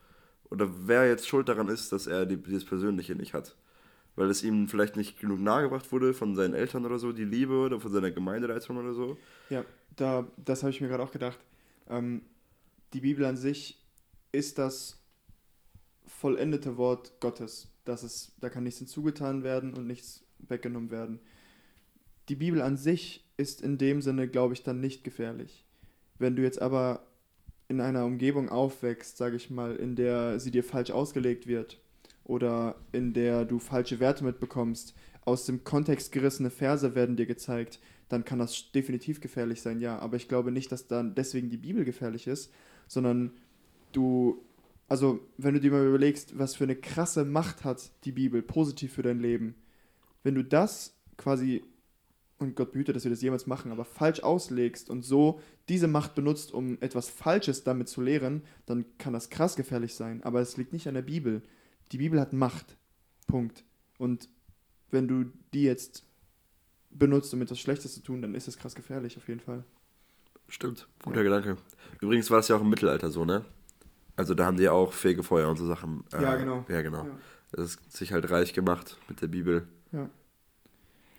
[0.51, 3.55] oder wer jetzt schuld daran ist, dass er die, dieses Persönliche nicht hat.
[4.15, 7.53] Weil es ihm vielleicht nicht genug nahegebracht wurde von seinen Eltern oder so, die Liebe
[7.53, 9.17] oder von seiner Gemeindeleitung oder so.
[9.49, 11.39] Ja, da, das habe ich mir gerade auch gedacht.
[11.89, 12.21] Ähm,
[12.93, 13.83] die Bibel an sich
[14.31, 15.01] ist das
[16.07, 17.67] vollendete Wort Gottes.
[17.85, 21.19] Das ist, da kann nichts hinzugetan werden und nichts weggenommen werden.
[22.29, 25.65] Die Bibel an sich ist in dem Sinne, glaube ich, dann nicht gefährlich.
[26.17, 27.05] Wenn du jetzt aber
[27.67, 31.79] in einer Umgebung aufwächst, sage ich mal, in der sie dir falsch ausgelegt wird
[32.23, 34.95] oder in der du falsche Werte mitbekommst,
[35.25, 37.79] aus dem Kontext gerissene Verse werden dir gezeigt,
[38.09, 39.97] dann kann das definitiv gefährlich sein, ja.
[39.97, 42.51] Aber ich glaube nicht, dass dann deswegen die Bibel gefährlich ist,
[42.87, 43.31] sondern
[43.91, 44.43] du
[44.87, 48.93] also wenn du dir mal überlegst, was für eine krasse Macht hat die Bibel positiv
[48.93, 49.55] für dein Leben,
[50.23, 51.63] wenn du das quasi,
[52.37, 56.15] und Gott behüte, dass wir das jemals machen, aber falsch auslegst und so diese Macht
[56.15, 60.21] benutzt, um etwas Falsches damit zu lehren, dann kann das krass gefährlich sein.
[60.23, 61.41] Aber es liegt nicht an der Bibel.
[61.91, 62.77] Die Bibel hat Macht.
[63.27, 63.63] Punkt.
[63.97, 64.29] Und
[64.91, 66.03] wenn du die jetzt
[66.89, 69.63] benutzt, um etwas Schlechtes zu tun, dann ist es krass gefährlich, auf jeden Fall.
[70.47, 71.23] Stimmt, guter ja.
[71.23, 71.57] Gedanke.
[72.01, 73.45] Übrigens war es ja auch im Mittelalter so, ne?
[74.15, 76.03] Also da haben die auch Fegefeuer und so Sachen.
[76.13, 76.65] Äh, ja, genau.
[76.69, 77.03] Ja, genau.
[77.03, 77.11] Ja.
[77.51, 79.67] Das ist sich halt reich gemacht mit der Bibel.
[79.91, 80.09] Ja.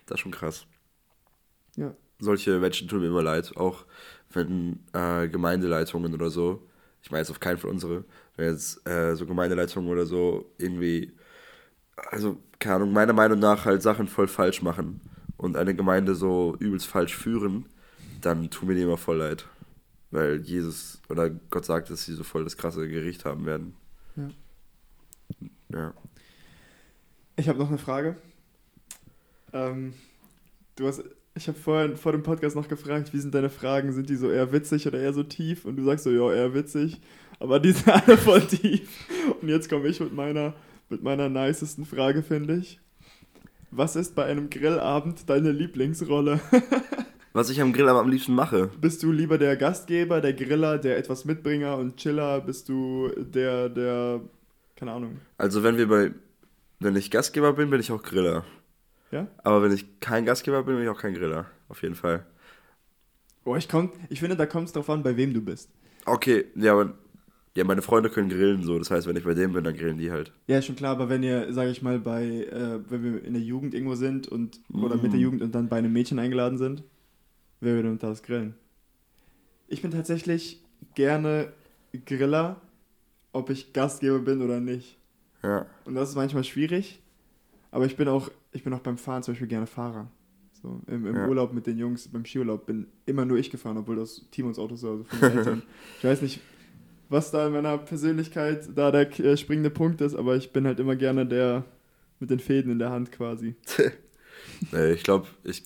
[0.05, 0.65] Das ist schon krass.
[1.75, 1.93] Ja.
[2.19, 3.85] Solche Menschen tun mir immer leid, auch
[4.33, 6.67] wenn äh, Gemeindeleitungen oder so.
[7.03, 8.03] ich meine jetzt auf keinen von unsere,
[8.35, 11.13] wenn jetzt äh, so Gemeindeleitungen oder so irgendwie,
[11.95, 15.01] also keine Ahnung, meiner Meinung nach halt Sachen voll falsch machen
[15.37, 17.67] und eine Gemeinde so übelst falsch führen,
[18.21, 19.45] dann tun mir die immer voll leid.
[20.11, 23.75] Weil Jesus oder Gott sagt, dass sie so voll das krasse Gericht haben werden.
[24.15, 24.29] Ja.
[25.69, 25.93] Ja.
[27.35, 28.15] Ich habe noch eine Frage.
[29.53, 29.93] Ähm,
[30.75, 31.03] du hast,
[31.35, 33.91] ich habe vorhin vor dem Podcast noch gefragt, wie sind deine Fragen?
[33.91, 35.65] Sind die so eher witzig oder eher so tief?
[35.65, 37.01] Und du sagst so, ja, eher witzig.
[37.39, 38.89] Aber die sind alle voll tief.
[39.41, 40.53] Und jetzt komme ich mit meiner,
[40.89, 42.79] mit meiner nicesten Frage, finde ich.
[43.69, 46.39] Was ist bei einem Grillabend deine Lieblingsrolle?
[47.37, 48.71] Was ich am Grill aber am liebsten mache.
[48.81, 52.41] Bist du lieber der Gastgeber, der Griller, der etwas Mitbringer und Chiller?
[52.41, 54.21] Bist du der, der,
[54.75, 55.19] keine Ahnung.
[55.37, 56.13] Also wenn wir bei,
[56.79, 58.43] wenn ich Gastgeber bin, bin ich auch Griller.
[59.11, 59.27] Ja?
[59.43, 61.45] Aber wenn ich kein Gastgeber bin, bin ich auch kein Griller.
[61.69, 62.25] Auf jeden Fall.
[63.45, 65.69] Oh, ich, komm, ich finde, da kommt es drauf an, bei wem du bist.
[66.07, 66.95] Okay, ja, aber
[67.55, 68.79] ja, meine Freunde können grillen so.
[68.79, 70.33] Das heißt, wenn ich bei denen bin, dann grillen die halt.
[70.47, 73.43] Ja, schon klar, aber wenn ihr, sage ich mal, bei, äh, wenn wir in der
[73.43, 75.23] Jugend irgendwo sind und oder mit der Mm.
[75.23, 76.81] Jugend und dann bei einem Mädchen eingeladen sind,
[77.59, 78.55] wer würde denn das grillen?
[79.67, 80.61] Ich bin tatsächlich
[80.95, 81.51] gerne
[82.05, 82.61] Griller,
[83.33, 84.97] ob ich Gastgeber bin oder nicht.
[85.43, 85.65] Ja.
[85.85, 87.01] Und das ist manchmal schwierig,
[87.71, 90.09] aber ich bin auch, ich bin auch beim Fahren zum Beispiel gerne Fahrer.
[90.61, 91.27] So, im, im Ja.
[91.27, 94.75] Urlaub mit den Jungs, beim Skiurlaub bin immer nur ich gefahren, obwohl das Timons Auto
[94.75, 95.03] so, also
[95.43, 95.61] von.
[95.99, 96.41] Ich weiß nicht,
[97.09, 100.79] was da in meiner Persönlichkeit da der äh, springende Punkt ist, aber ich bin halt
[100.79, 101.63] immer gerne der
[102.19, 103.55] mit den Fäden in der Hand quasi.
[104.71, 105.63] Nee, ich glaube, ich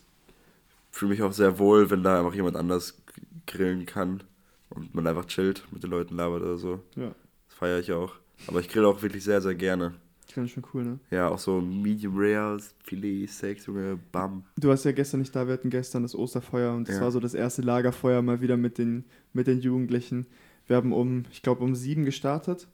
[0.92, 3.02] fühle mich auch sehr wohl, wenn da einfach jemand anders
[3.48, 4.24] grillen kann
[4.70, 6.80] und man einfach chillt, mit den Leuten labert oder so.
[6.96, 7.14] Ja,
[7.50, 8.14] Das feiere ich auch.
[8.48, 9.94] Aber ich grill auch wirklich sehr, sehr gerne.
[10.28, 11.00] ich finde das schon cool, ne?
[11.12, 14.44] Ja, auch so Medium Rare, Filet, Steaks, Junge, bam.
[14.58, 17.02] Du warst ja gestern nicht da, wir hatten gestern das Osterfeuer und das Ja.
[17.02, 20.26] war so das erste Lagerfeuer mal wieder mit den, mit den Jugendlichen.
[20.68, 22.68] Wir haben um, ich glaube, um sieben gestartet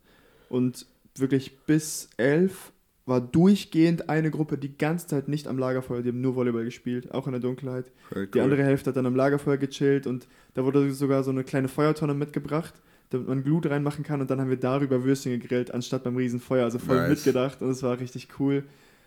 [0.49, 2.71] und wirklich bis elf
[3.07, 7.11] war durchgehend eine Gruppe die ganze Zeit nicht am Lagerfeuer, die haben nur Volleyball gespielt,
[7.13, 7.89] auch in der Dunkelheit.
[8.09, 8.43] Voll Die cool.
[8.43, 12.13] andere Hälfte hat dann am Lagerfeuer gechillt und da wurde sogar so eine kleine Feuertonne
[12.13, 12.73] mitgebracht,
[13.09, 16.65] damit man Glut reinmachen kann und dann haben wir darüber Würstchen gegrillt, anstatt beim Riesenfeuer,
[16.65, 17.09] also voll Nice.
[17.09, 18.63] mitgedacht und es war richtig cool.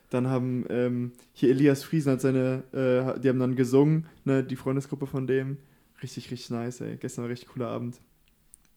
[0.09, 4.57] Dann haben ähm, hier Elias Friesen hat seine, äh, die haben dann gesungen, ne, die
[4.57, 5.59] Freundesgruppe von dem.
[6.03, 6.97] Richtig, richtig nice, ey.
[6.97, 8.01] Gestern war ein richtig cooler Abend.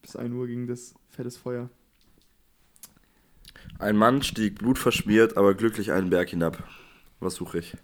[0.04, 1.70] Bis 1 Uhr ging das fettes Feuer.
[3.80, 6.64] Ein Mann stieg blutverschmiert, aber glücklich einen Berg hinab.
[7.20, 7.76] Was suche ich?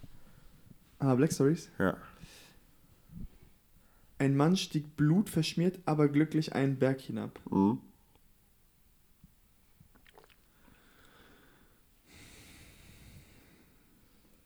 [1.00, 1.70] Ah, Black Stories.
[1.80, 1.98] Ja.
[4.18, 7.40] Ein Mann stieg blutverschmiert, aber glücklich einen Berg hinab.
[7.50, 7.80] Mhm.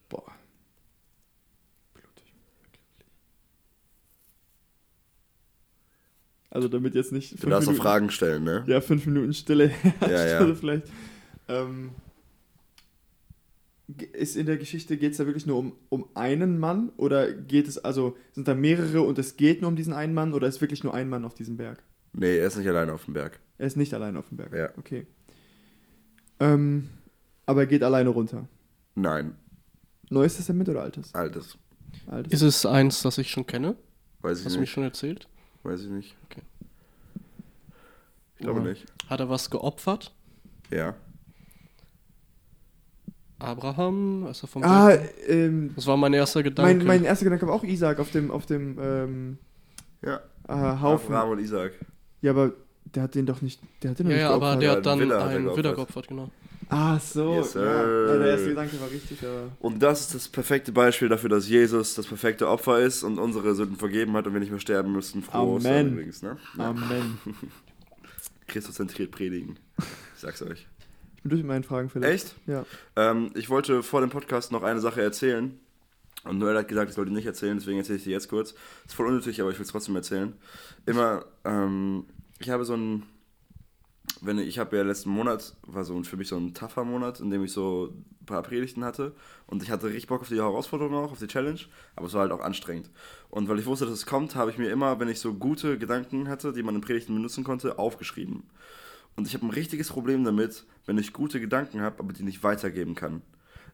[0.10, 0.34] Boah.
[1.94, 2.34] Blutig.
[6.50, 7.44] Also damit jetzt nicht.
[7.44, 8.64] Du darfst auch Minuten- Fragen stellen, ne?
[8.68, 9.72] Ja, fünf Minuten Stille
[10.02, 10.56] Ja, ja.
[10.56, 10.88] vielleicht.
[11.48, 11.91] Ähm,
[14.14, 16.89] ist in der Geschichte, geht es da wirklich nur um, um einen Mann?
[16.98, 20.34] Oder geht es, also sind da mehrere und es geht nur um diesen einen Mann
[20.34, 21.84] oder ist wirklich nur ein Mann auf diesem Berg?
[22.14, 23.39] Nee, er ist nicht alleine auf dem Berg.
[23.58, 24.54] Er ist nicht allein auf dem Berg.
[24.54, 24.70] Ja.
[24.78, 25.06] Okay.
[26.39, 26.89] Ähm,
[27.46, 28.48] aber er geht alleine runter.
[28.96, 29.36] Nein,
[30.10, 31.14] Neues Testament oder altes?
[31.16, 31.58] altes.
[32.08, 32.34] Altes.
[32.34, 33.76] Ist es eins, das ich schon kenne?
[34.22, 34.74] Weiß ich Hast du mich nicht.
[34.74, 35.28] schon erzählt?
[35.64, 36.16] Weiß ich nicht.
[36.26, 36.41] Okay.
[38.36, 38.70] Ich glaube Oha.
[38.70, 38.86] nicht.
[39.10, 40.14] Hat er was geopfert?
[40.72, 40.96] Ja.
[43.44, 44.91] Abraham, als er vom ah,
[45.28, 46.76] ähm, Das war mein erster Gedanke.
[46.78, 49.38] mein, mein erster Gedanke war auch Isaac auf dem, auf dem ähm,
[50.02, 50.22] Ja.
[50.48, 51.14] äh, Haufen.
[51.14, 51.74] Abraham und Isaac.
[52.22, 52.54] Ja, aber
[52.86, 54.62] der hat den doch nicht, der hat den doch ja, nicht ja, aber geopfert.
[54.62, 55.58] der Ja, hat dann er einen geopfert.
[55.58, 56.30] Widder geopfert, genau.
[56.70, 57.34] Ah, so.
[57.36, 57.62] Yes, ja.
[57.64, 59.52] ja, der erste Gedanke war richtig, aber.
[59.60, 63.54] Und das ist das perfekte Beispiel dafür, dass Jesus das perfekte Opfer ist und unsere
[63.54, 65.22] Sünden vergeben hat und wir nicht mehr sterben müssen.
[65.22, 65.91] Frohe Amen.
[65.94, 66.38] Übrigens, ne?
[66.58, 66.70] Ja.
[66.70, 67.20] Amen.
[68.48, 69.58] Christozentriert predigen.
[69.78, 70.68] Ich sag's euch.
[71.24, 72.09] Ich bin durch mit meinen Fragen, Philipp.
[72.09, 72.36] Echt?
[72.47, 72.65] Ja.
[72.97, 75.57] Ähm, ich wollte vor dem Podcast noch eine Sache erzählen.
[76.26, 78.53] Und Noel hat gesagt, ich sollte nicht erzählen, deswegen erzähle ich die jetzt kurz.
[78.86, 80.34] Ist voll unnötig, aber ich will es trotzdem erzählen.
[80.86, 82.07] Immer, ähm,
[82.39, 83.03] ich habe so ein,
[84.19, 86.84] wenn ich, ich habe ja letzten Monat, war so ein, für mich so ein tougher
[86.84, 89.13] Monat, in dem ich so ein paar Predigten hatte.
[89.47, 91.61] Und ich hatte richtig Bock auf die Herausforderung auch, auf die Challenge,
[91.95, 92.89] aber es war halt auch anstrengend.
[93.30, 95.78] Und weil ich wusste, dass es kommt, habe ich mir immer, wenn ich so gute
[95.78, 98.43] Gedanken hatte, die man in Predigten benutzen konnte, aufgeschrieben.
[99.16, 102.43] Und ich habe ein richtiges Problem damit, wenn ich gute Gedanken habe, aber die nicht
[102.43, 103.22] weitergeben kann.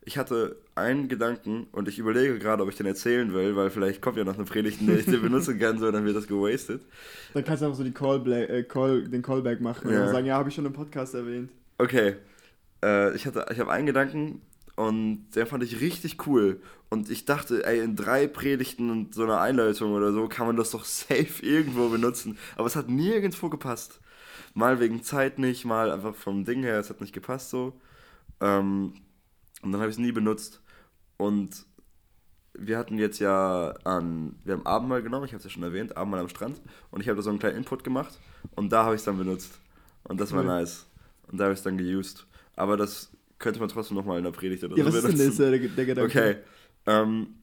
[0.03, 4.01] Ich hatte einen Gedanken und ich überlege gerade, ob ich den erzählen will, weil vielleicht
[4.01, 6.27] kommt ja noch eine Predigt, in der ich den benutzen kann, so dann wird das
[6.27, 6.81] gewastet.
[7.33, 10.05] Dann kannst du einfach so die Callbla- äh, Call, den Callback machen und Ja.
[10.05, 11.51] dann sagen, ja, habe ich schon im Podcast erwähnt.
[11.77, 12.15] Okay,
[12.83, 14.41] äh, ich, hatte, ich habe einen Gedanken
[14.75, 16.61] und der fand ich richtig cool.
[16.89, 20.55] Und ich dachte, ey, in drei Predigten und so einer Einleitung oder so kann man
[20.55, 22.37] das doch safe irgendwo benutzen.
[22.55, 23.99] Aber es hat nirgendwo gepasst.
[24.53, 27.79] Mal wegen Zeit nicht, mal einfach vom Ding her, es hat nicht gepasst so.
[28.41, 28.93] Ähm,
[29.61, 30.61] und dann habe ich es nie benutzt.
[31.17, 31.65] Und
[32.53, 35.95] wir hatten jetzt ja an, wir haben Abendmahl genommen, ich habe es ja schon erwähnt,
[35.97, 36.61] Abendmahl am Strand.
[36.91, 38.17] Und ich habe da so einen kleinen Input gemacht
[38.55, 39.59] und da habe ich es dann benutzt.
[40.03, 40.47] Und das war Cool.
[40.47, 40.87] nice.
[41.31, 42.25] Und da habe ich es dann geused.
[42.55, 45.17] Aber das könnte man trotzdem nochmal in der Predigt oder Ja, so was ist denn
[45.17, 45.37] benutzen.
[45.37, 46.09] das, äh, der, der Gedanke?
[46.09, 46.35] Okay.
[46.85, 47.35] Ähm,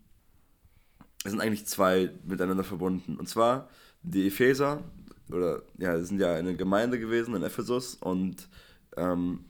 [1.24, 3.16] es sind eigentlich zwei miteinander verbunden.
[3.16, 3.68] Und zwar
[4.02, 4.82] die Epheser,
[5.31, 8.49] oder ja, sind ja eine Gemeinde gewesen in Ephesus und
[8.97, 9.45] ähm,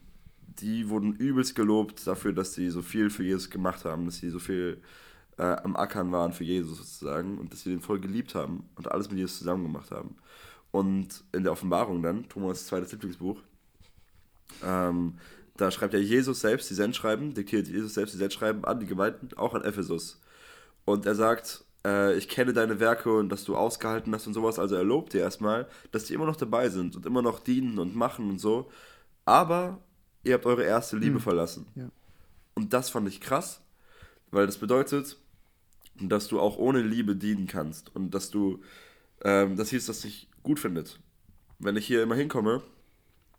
[0.61, 4.31] die wurden übelst gelobt dafür, dass sie so viel für Jesus gemacht haben, dass sie
[4.31, 4.81] so viel
[5.39, 8.91] äh, am Ackern waren für Jesus sozusagen und dass sie den voll geliebt haben und
[8.91, 10.17] alles mit Jesus zusammen gemacht haben.
[10.71, 13.41] Und in der Offenbarung dann, Thomas' zweites Lieblingsbuch,
[14.65, 15.19] ähm,
[15.57, 19.29] da schreibt ja Jesus selbst die Sendschreiben, diktiert Jesus selbst die Sendschreiben an die Gemeinden,
[19.37, 20.21] auch an Ephesus.
[20.85, 24.59] Und er sagt, äh, ich kenne deine Werke und dass du ausgehalten hast und sowas.
[24.59, 27.79] Also er lobt dir erstmal, dass die immer noch dabei sind und immer noch dienen
[27.79, 28.71] und machen und so.
[29.25, 29.79] Aber
[30.25, 31.21] ihr habt eure erste Liebe Hm.
[31.23, 31.67] verlassen.
[31.77, 31.89] Ja.
[32.55, 33.61] Und das fand ich krass,
[34.31, 35.17] weil das bedeutet,
[36.01, 38.61] dass du auch ohne Liebe dienen kannst und dass du,
[39.23, 40.99] ähm, das hieß, dass dich gut findet.
[41.59, 42.63] Wenn ich hier immer hinkomme,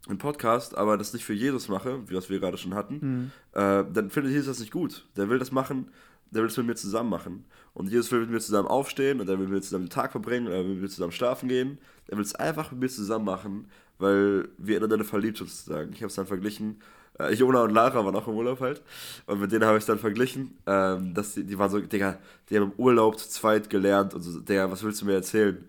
[0.09, 3.31] im Podcast, aber das nicht für Jesus mache, wie was wir gerade schon hatten, Mhm.
[3.59, 5.05] äh, dann findet Jesus das nicht gut.
[5.17, 5.91] Der will das machen,
[6.31, 7.45] der will es mit mir zusammen machen.
[7.73, 10.11] Und Jesus will mit mir zusammen aufstehen und er will mit mir zusammen den Tag
[10.11, 11.77] verbringen, er will mit mir zusammen schlafen gehen.
[12.07, 13.67] Er will es einfach mit mir zusammen machen,
[13.99, 15.91] weil wir ineinander verliebt sind sozusagen.
[15.93, 16.81] Ich habe es dann verglichen.
[17.19, 18.81] Äh, Jona und Lara waren auch im Urlaub halt.
[19.25, 20.57] Und mit denen habe ich es dann verglichen.
[20.65, 22.17] Ähm, dass die, die waren so, Digga,
[22.49, 24.13] die haben im Urlaub zu zweit gelernt.
[24.13, 25.67] Und so, Digga, was willst du mir erzählen?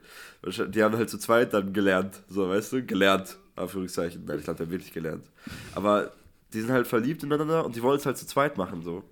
[0.68, 2.22] Die haben halt zu zweit dann gelernt.
[2.28, 2.84] So, weißt du?
[2.84, 3.36] Gelernt.
[3.56, 4.24] Anführungszeichen.
[4.24, 5.24] Nein, ich glaube, hat wirklich gelernt.
[5.74, 6.12] Aber
[6.52, 9.02] die sind halt verliebt ineinander und die wollen es halt zu zweit machen, so.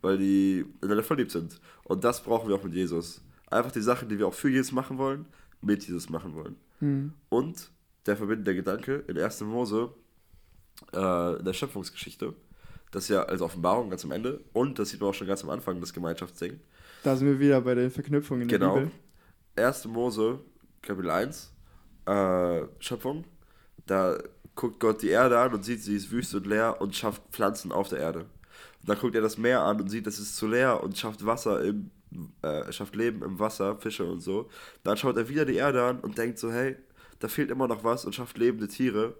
[0.00, 1.60] Weil die ineinander verliebt sind.
[1.84, 3.20] Und das brauchen wir auch mit Jesus.
[3.50, 5.26] Einfach die Sachen, die wir auch für Jesus machen wollen,
[5.60, 6.56] mit Jesus machen wollen.
[6.80, 7.12] Mhm.
[7.28, 7.70] Und
[8.06, 9.40] der verbindende Gedanke in 1.
[9.42, 9.90] Mose,
[10.92, 12.34] äh, in der Schöpfungsgeschichte,
[12.90, 15.42] das ist ja als Offenbarung ganz am Ende und das sieht man auch schon ganz
[15.42, 16.58] am Anfang, das Gemeinschaftsding.
[17.02, 18.74] Da sind wir wieder bei den Verknüpfungen in Genau.
[18.76, 18.94] der Bibel.
[19.56, 19.86] 1.
[19.86, 20.38] Mose,
[20.80, 21.52] Kapitel 1,
[22.06, 23.24] äh, Schöpfung,
[23.86, 24.18] da
[24.54, 27.72] guckt Gott die Erde an und sieht, sie ist wüst und leer und schafft Pflanzen
[27.72, 28.26] auf der Erde.
[28.84, 31.62] Dann guckt er das Meer an und sieht, es ist zu leer und schafft Wasser
[31.62, 31.90] im,
[32.42, 34.48] äh, schafft Leben im Wasser, Fische und so.
[34.82, 36.76] Dann schaut er wieder die Erde an und denkt so, hey,
[37.18, 39.14] da fehlt immer noch was und schafft lebende Tiere.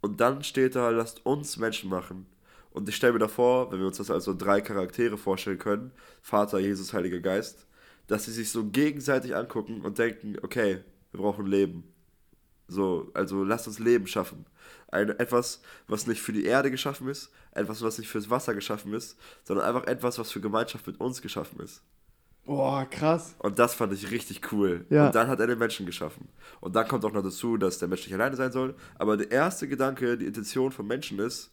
[0.00, 2.26] Und dann steht da, lasst uns Menschen machen.
[2.70, 5.92] Und ich stelle mir davor, wenn wir uns das als so drei Charaktere vorstellen können,
[6.22, 7.66] Vater, Jesus, Heiliger Geist,
[8.06, 10.80] dass sie sich so gegenseitig angucken und denken, okay,
[11.10, 11.84] wir brauchen Leben.
[12.68, 14.46] So, also lasst uns Leben schaffen.
[14.92, 18.92] Ein, etwas, was nicht für die Erde geschaffen ist, etwas, was nicht fürs Wasser geschaffen
[18.92, 21.82] ist, sondern einfach etwas, was für Gemeinschaft mit uns geschaffen ist.
[22.44, 23.34] Boah, krass.
[23.38, 24.84] Und das fand ich richtig cool.
[24.90, 25.06] Ja.
[25.06, 26.28] Und dann hat er den Menschen geschaffen.
[26.60, 28.74] Und dann kommt auch noch dazu, dass der Mensch nicht alleine sein soll.
[28.98, 31.50] Aber der erste Gedanke, die Intention vom Menschen ist,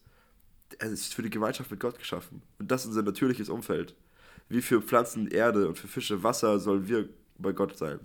[0.79, 2.41] er ist für die Gemeinschaft mit Gott geschaffen.
[2.59, 3.95] Und das ist unser natürliches Umfeld.
[4.49, 7.99] Wie für Pflanzen Erde und für Fische Wasser sollen wir bei Gott sein.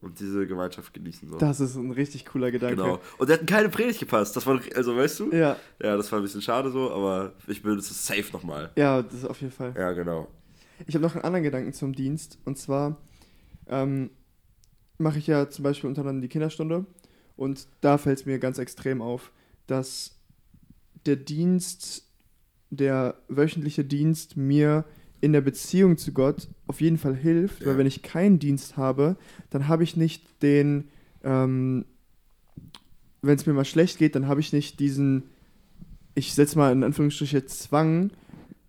[0.00, 1.40] Und diese Gemeinschaft genießen sollen.
[1.40, 2.76] Das ist ein richtig cooler Gedanke.
[2.76, 3.00] Genau.
[3.18, 4.36] Und der hat in keine Predigt gepasst.
[4.36, 5.32] Das war, also weißt du?
[5.32, 8.70] Ja, Ja, das war ein bisschen schade so, aber ich benutze es safe nochmal.
[8.76, 9.74] ja, das ist auf jeden Fall.
[9.76, 10.28] Ja, genau.
[10.86, 12.38] Ich habe noch einen anderen Gedanken zum Dienst.
[12.44, 12.96] Und zwar
[13.66, 14.10] ähm,
[14.98, 16.86] mache ich ja zum Beispiel unter anderem die Kinderstunde.
[17.36, 19.32] Und da fällt es mir ganz extrem auf,
[19.66, 20.16] dass
[21.06, 22.06] der Dienst,
[22.70, 24.84] der wöchentliche Dienst mir
[25.20, 27.66] in der Beziehung zu Gott auf jeden Fall hilft, Ja.
[27.68, 29.16] weil wenn ich keinen Dienst habe,
[29.50, 30.88] dann habe ich nicht den,
[31.24, 31.84] ähm,
[33.22, 35.24] wenn es mir mal schlecht geht, dann habe ich nicht diesen,
[36.14, 38.10] ich setze mal in Anführungsstriche Zwang,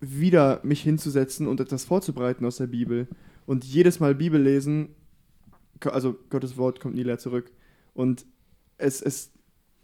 [0.02, 3.08] wieder mich hinzusetzen und etwas vorzubereiten aus der Bibel.
[3.45, 4.89] Und jedes Mal Bibel lesen,
[5.82, 7.52] also Gottes Wort kommt nie leer zurück.
[7.93, 8.26] Und
[8.78, 9.32] es, es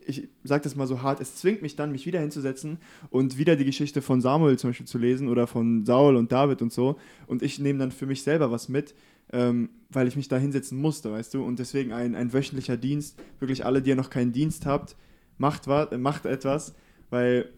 [0.05, 2.77] ich sage das mal so hart, es zwingt mich dann, mich wieder hinzusetzen
[3.09, 6.61] und wieder die Geschichte von Samuel zum Beispiel zu lesen oder von Saul und David
[6.61, 6.97] und so.
[7.27, 8.93] Und ich nehme dann für mich selber was mit,
[9.31, 11.43] ähm, weil ich mich da hinsetzen musste, weißt du.
[11.43, 14.95] Und deswegen ein, ein wöchentlicher Dienst, wirklich alle, die ihr noch keinen Dienst habt,
[15.37, 16.75] macht, macht etwas,
[17.09, 17.49] weil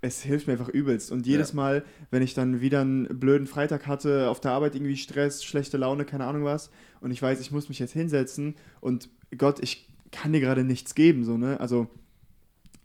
[0.00, 1.12] es hilft mir einfach übelst.
[1.12, 1.56] Und jedes Ja.
[1.56, 5.76] Mal, wenn ich dann wieder einen blöden Freitag hatte, auf der Arbeit irgendwie Stress, schlechte
[5.76, 9.88] Laune, keine Ahnung was, und ich weiß, ich muss mich jetzt hinsetzen und Gott, ich
[10.12, 11.58] kann dir gerade nichts geben, so, ne?
[11.58, 11.88] Also,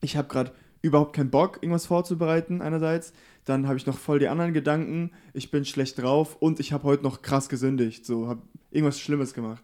[0.02, 0.52] ich habe gerade
[0.82, 3.14] überhaupt keinen Bock, irgendwas vorzubereiten, einerseits.
[3.46, 6.84] Dann habe ich noch voll die anderen Gedanken, ich bin schlecht drauf und ich habe
[6.84, 9.64] heute noch krass gesündigt, so, habe irgendwas Schlimmes gemacht.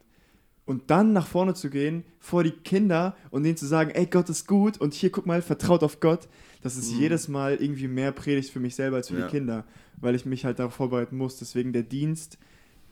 [0.66, 4.30] Und dann nach vorne zu gehen, vor die Kinder und denen zu sagen, ey, Gott
[4.30, 6.30] ist gut und hier, guck mal, vertraut auf Gott,
[6.62, 7.00] das ist Mhm.
[7.02, 9.26] jedes Mal irgendwie mehr Predigt für mich selber als für Ja.
[9.26, 9.66] die Kinder,
[9.98, 11.38] weil ich mich halt darauf vorbereiten muss.
[11.38, 12.38] Deswegen der Dienst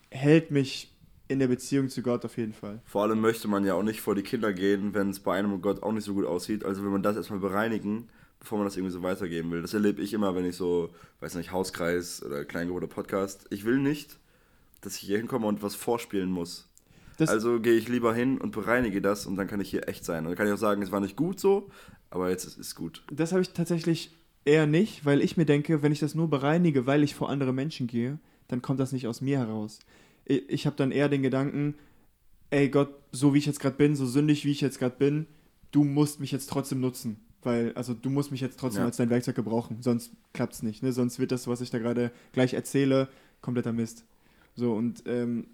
[0.09, 0.90] hält mich
[1.31, 2.81] in der Beziehung zu Gott auf jeden Fall.
[2.85, 5.61] Vor allem möchte man ja auch nicht vor die Kinder gehen, wenn es bei einem
[5.61, 6.63] Gott auch nicht so gut aussieht.
[6.65, 8.09] Also will man das erstmal bereinigen,
[8.39, 9.61] bevor man das irgendwie so weitergeben will.
[9.61, 13.45] Das erlebe ich immer, wenn ich so, weiß nicht, Hauskreis oder Kleingruppe oder Podcast.
[13.49, 14.17] Ich will nicht,
[14.81, 16.67] dass ich hier hinkomme und was vorspielen muss.
[17.17, 20.03] Das- also gehe ich lieber hin und bereinige das und dann kann ich hier echt
[20.05, 20.19] sein.
[20.25, 21.69] Und dann kann ich auch sagen, es war nicht gut so,
[22.09, 23.03] aber jetzt ist es gut.
[23.11, 24.11] Das habe ich tatsächlich
[24.43, 27.53] eher nicht, weil ich mir denke, wenn ich das nur bereinige, weil ich vor andere
[27.53, 28.17] Menschen gehe,
[28.47, 29.77] dann kommt das nicht aus mir heraus.
[30.25, 31.75] Ich, ich habe dann eher den Gedanken,
[32.49, 35.25] ey Gott, so wie ich jetzt gerade bin, so sündig wie ich jetzt gerade bin,
[35.71, 37.17] du musst mich jetzt trotzdem nutzen.
[37.43, 38.85] Weil, also du musst mich jetzt trotzdem Ja.
[38.87, 40.83] als dein Werkzeug gebrauchen, sonst klappt es nicht.
[40.83, 40.91] Ne?
[40.93, 43.07] Sonst wird das, was ich da gerade gleich erzähle,
[43.41, 44.05] kompletter Mist.
[44.55, 45.47] So, und ähm,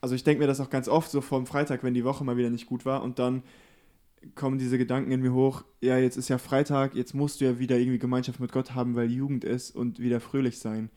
[0.00, 2.22] also ich denke mir das auch ganz oft so vor dem Freitag, wenn die Woche
[2.22, 3.42] mal wieder nicht gut war und dann
[4.36, 7.58] kommen diese Gedanken in mir hoch, ja, jetzt ist ja Freitag, jetzt musst du ja
[7.58, 10.90] wieder irgendwie Gemeinschaft mit Gott haben, weil Jugend ist und wieder fröhlich sein.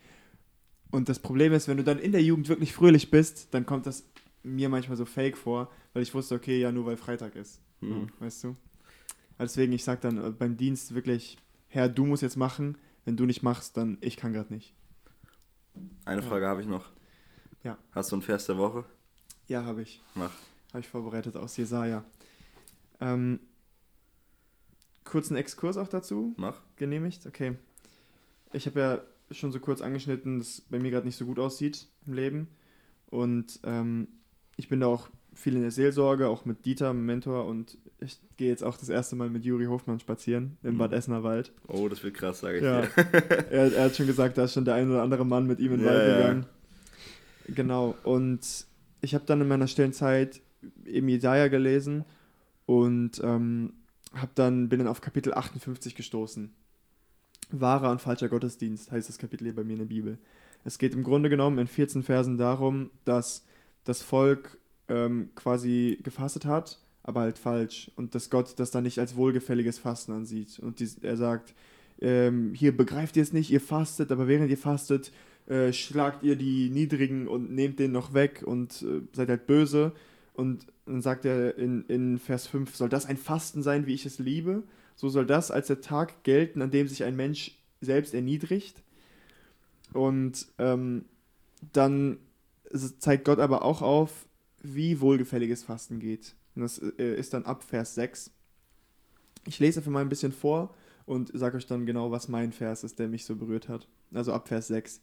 [0.95, 3.85] Und das Problem ist, wenn du dann in der Jugend wirklich fröhlich bist, dann kommt
[3.85, 4.05] das
[4.43, 7.59] mir manchmal so fake vor, weil ich wusste, okay, ja, nur weil Freitag ist.
[7.81, 8.07] Mhm.
[8.19, 8.55] Weißt du?
[9.37, 11.37] Deswegen, ich sag dann äh, beim Dienst wirklich,
[11.67, 14.73] Herr, du musst jetzt machen, wenn du nicht machst, dann ich kann gerade nicht.
[16.05, 16.85] Eine Frage habe ich noch.
[17.61, 17.77] Ja.
[17.91, 18.85] Hast du einen Vers der Woche?
[19.47, 20.01] Ja, habe ich.
[20.13, 20.31] Mach.
[20.69, 22.05] Habe ich vorbereitet aus Jesaja.
[23.01, 23.41] Ähm,
[25.03, 26.33] kurzen Exkurs auch dazu.
[26.37, 26.61] Mach.
[26.77, 27.25] genehmigt?
[27.27, 27.57] Okay.
[28.53, 29.01] Ich habe ja
[29.31, 32.47] schon so kurz angeschnitten, dass es bei mir gerade nicht so gut aussieht im Leben.
[33.07, 34.07] Und ähm,
[34.57, 37.45] ich bin da auch viel in der Seelsorge, auch mit Dieter, meinem Mentor.
[37.45, 40.77] Und ich gehe jetzt auch das erste Mal mit Juri Hofmann spazieren im Mhm.
[40.77, 41.51] Bad Essener Wald.
[41.67, 42.81] Oh, das wird krass, sage ich Ja.
[42.81, 42.89] dir.
[43.51, 45.73] er, er hat schon gesagt, da ist schon der ein oder andere Mann mit ihm
[45.73, 46.17] in den Ja, Wald ja.
[46.17, 46.45] gegangen.
[47.49, 47.95] Genau.
[48.03, 48.65] Und
[49.01, 50.41] ich habe dann in meiner stillen Zeit
[50.85, 52.05] eben Jesaja gelesen
[52.65, 53.73] und ähm,
[54.13, 56.53] hab dann, bin dann auf Kapitel 58 gestoßen.
[57.51, 60.17] Wahrer und falscher Gottesdienst heißt das Kapitel hier bei mir in der Bibel.
[60.63, 63.45] Es geht im Grunde genommen in 14 Versen darum, dass
[63.83, 67.91] das Volk ähm, quasi gefastet hat, aber halt falsch.
[67.95, 70.59] Und dass Gott das dann nicht als wohlgefälliges Fasten ansieht.
[70.59, 71.53] Und dies, er sagt,
[72.01, 75.11] ähm, hier begreift ihr es nicht, ihr fastet, aber während ihr fastet,
[75.47, 79.93] äh, schlagt ihr die Niedrigen und nehmt den noch weg und äh, seid halt böse.
[80.33, 84.05] Und dann sagt er in, in Vers 5, soll das ein Fasten sein, wie ich
[84.05, 84.63] es liebe?
[84.95, 88.81] So soll das als der Tag gelten, an dem sich ein Mensch selbst erniedrigt.
[89.93, 91.05] Und ähm,
[91.73, 92.17] dann
[92.99, 94.25] zeigt Gott aber auch auf,
[94.61, 96.35] wie wohlgefälliges Fasten geht.
[96.55, 98.31] Und das äh, ist dann ab Vers 6.
[99.47, 100.73] Ich lese einfach mal ein bisschen vor
[101.05, 103.87] und sage euch dann genau, was mein Vers ist, der mich so berührt hat.
[104.13, 105.01] Also ab Vers 6.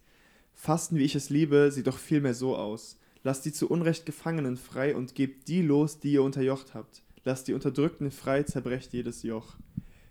[0.55, 2.99] Fasten, wie ich es liebe, sieht doch vielmehr so aus.
[3.23, 7.03] Lasst die zu Unrecht Gefangenen frei und gebt die los, die ihr unterjocht habt.
[7.25, 9.57] Lasst die Unterdrückten frei, zerbrecht jedes Joch.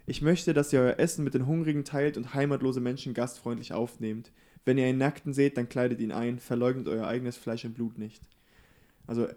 [0.05, 4.32] Ich möchte, dass ihr euer Essen mit den Hungrigen teilt und heimatlose Menschen gastfreundlich aufnehmt.
[4.66, 7.97] Wenn ihr einen Nackten seht, dann kleidet ihn ein, verleugnet euer eigenes Fleisch und Blut
[7.97, 8.22] nicht.
[9.07, 9.28] Also,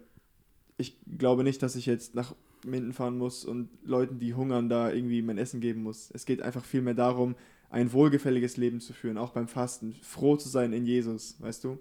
[0.77, 4.91] ich glaube nicht, dass ich jetzt nach Minden fahren muss und Leuten, die hungern, da
[4.91, 6.11] irgendwie mein Essen geben muss.
[6.13, 7.37] Es geht einfach vielmehr darum,
[7.71, 11.79] ein wohlgefälliges Leben zu führen, auch beim Fasten, froh zu sein in Jesus, weißt du?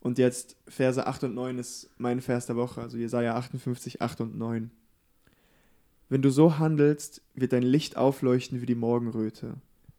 [0.00, 4.20] Und jetzt Verse 8 und 9 ist mein Vers der Woche, also Jesaja 58, 8
[4.22, 4.70] und 9.
[6.08, 9.56] Wenn du so handelst, wird dein Licht aufleuchten wie die Morgenröte.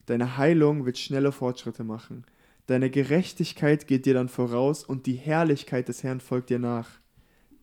[0.08, 2.26] Deine Heilung wird schnelle Fortschritte machen.
[2.66, 6.90] Deine Gerechtigkeit geht dir dann voraus und die Herrlichkeit des Herrn folgt dir nach.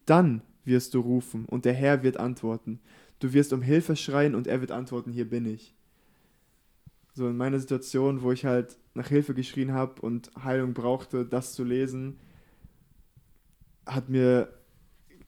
[0.05, 2.81] Dann wirst du rufen und der Herr wird antworten.
[3.19, 5.75] Du wirst um Hilfe schreien und er wird antworten, hier bin ich.
[7.15, 11.55] So in meiner Situation, wo ich halt nach Hilfe geschrien habe und Heilung brauchte, das
[11.55, 12.19] zu lesen,
[13.87, 14.53] hat mir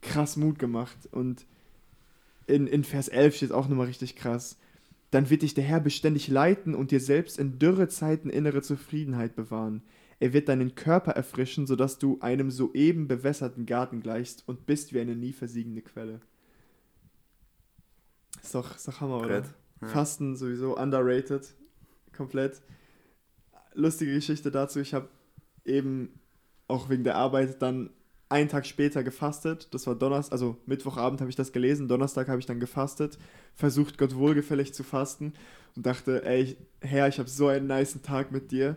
[0.03, 1.09] krass Mut gemacht.
[1.11, 1.47] Und
[2.49, 4.59] in, in Vers 11 steht auch nochmal richtig krass.
[5.11, 9.83] Dann wird dich der Herr beständig leiten und dir selbst in Dürrezeiten innere Zufriedenheit bewahren.
[10.21, 15.01] Er wird deinen Körper erfrischen, sodass du einem soeben bewässerten Garten gleichst und bist wie
[15.01, 16.21] eine nie versiegende Quelle.
[18.43, 19.45] Ist doch, ist doch Hammer, oder?
[19.81, 19.89] Ja.
[19.89, 21.55] Fasten sowieso underrated.
[22.17, 22.61] Komplett.
[23.75, 24.81] Lustige Geschichte dazu.
[24.81, 25.09] Ich habe
[25.65, 26.19] eben
[26.67, 27.91] auch wegen der Arbeit dann
[28.29, 29.69] einen Tag später gefastet.
[29.73, 31.89] Das war Donnerstag, also Mittwochabend habe ich das gelesen.
[31.89, 33.19] Donnerstag habe ich dann gefastet.
[33.55, 35.33] Versucht Gott wohlgefällig zu fasten
[35.75, 38.77] und dachte, ey, Herr, ich habe so einen niceen Tag mit dir.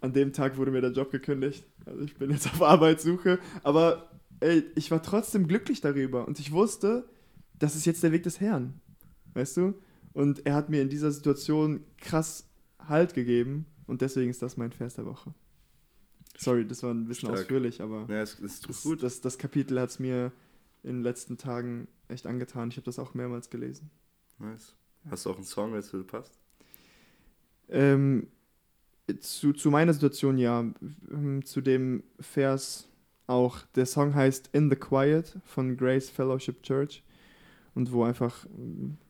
[0.00, 1.64] An dem Tag wurde mir der Job gekündigt.
[1.86, 3.38] Also ich bin jetzt auf Arbeitssuche.
[3.62, 7.08] Aber ey, ich war trotzdem glücklich darüber und ich wusste,
[7.58, 8.80] das ist jetzt der Weg des Herrn.
[9.34, 9.74] Weißt du?
[10.12, 12.46] Und er hat mir in dieser Situation krass
[12.88, 15.32] Halt gegeben und deswegen ist das mein Vers der Woche.
[16.42, 17.40] Sorry, das war ein bisschen Stark.
[17.40, 19.02] ausführlich, aber ja, es, es das, gut.
[19.02, 20.32] Das, das Kapitel hat es mir
[20.82, 22.70] in den letzten Tagen echt angetan.
[22.70, 23.90] Ich habe das auch mehrmals gelesen.
[24.38, 24.74] Nice.
[25.10, 26.38] Hast du auch einen Song, der zu passt?
[27.68, 28.28] Ähm,
[29.18, 30.64] zu, zu meiner Situation ja.
[31.10, 32.88] Ähm, zu dem Vers
[33.26, 33.58] auch.
[33.74, 37.04] Der Song heißt In the Quiet von Grace Fellowship Church.
[37.74, 38.46] Und wo einfach,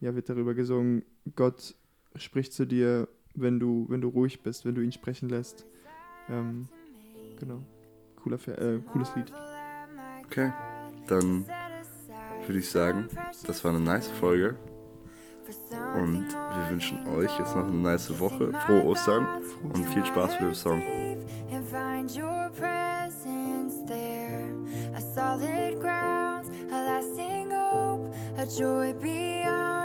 [0.01, 1.05] ja, wird darüber gesungen,
[1.37, 1.77] Gott
[2.17, 3.07] spricht zu dir,
[3.37, 5.65] wenn du, wenn du ruhig bist, wenn du ihn sprechen lässt.
[6.29, 6.69] Ähm,
[7.41, 7.63] Genau.
[8.23, 9.33] Cooler, äh, cooles Lied.
[10.27, 10.53] Okay,
[11.07, 11.47] dann
[12.47, 13.09] würde ich sagen,
[13.47, 14.57] das war eine nice Folge.
[15.97, 18.53] Und wir wünschen euch jetzt noch eine nice Woche.
[18.53, 19.27] Frohe Ostern
[19.63, 20.83] und viel Spaß mit dem Song.
[28.37, 29.80] A joy beyond.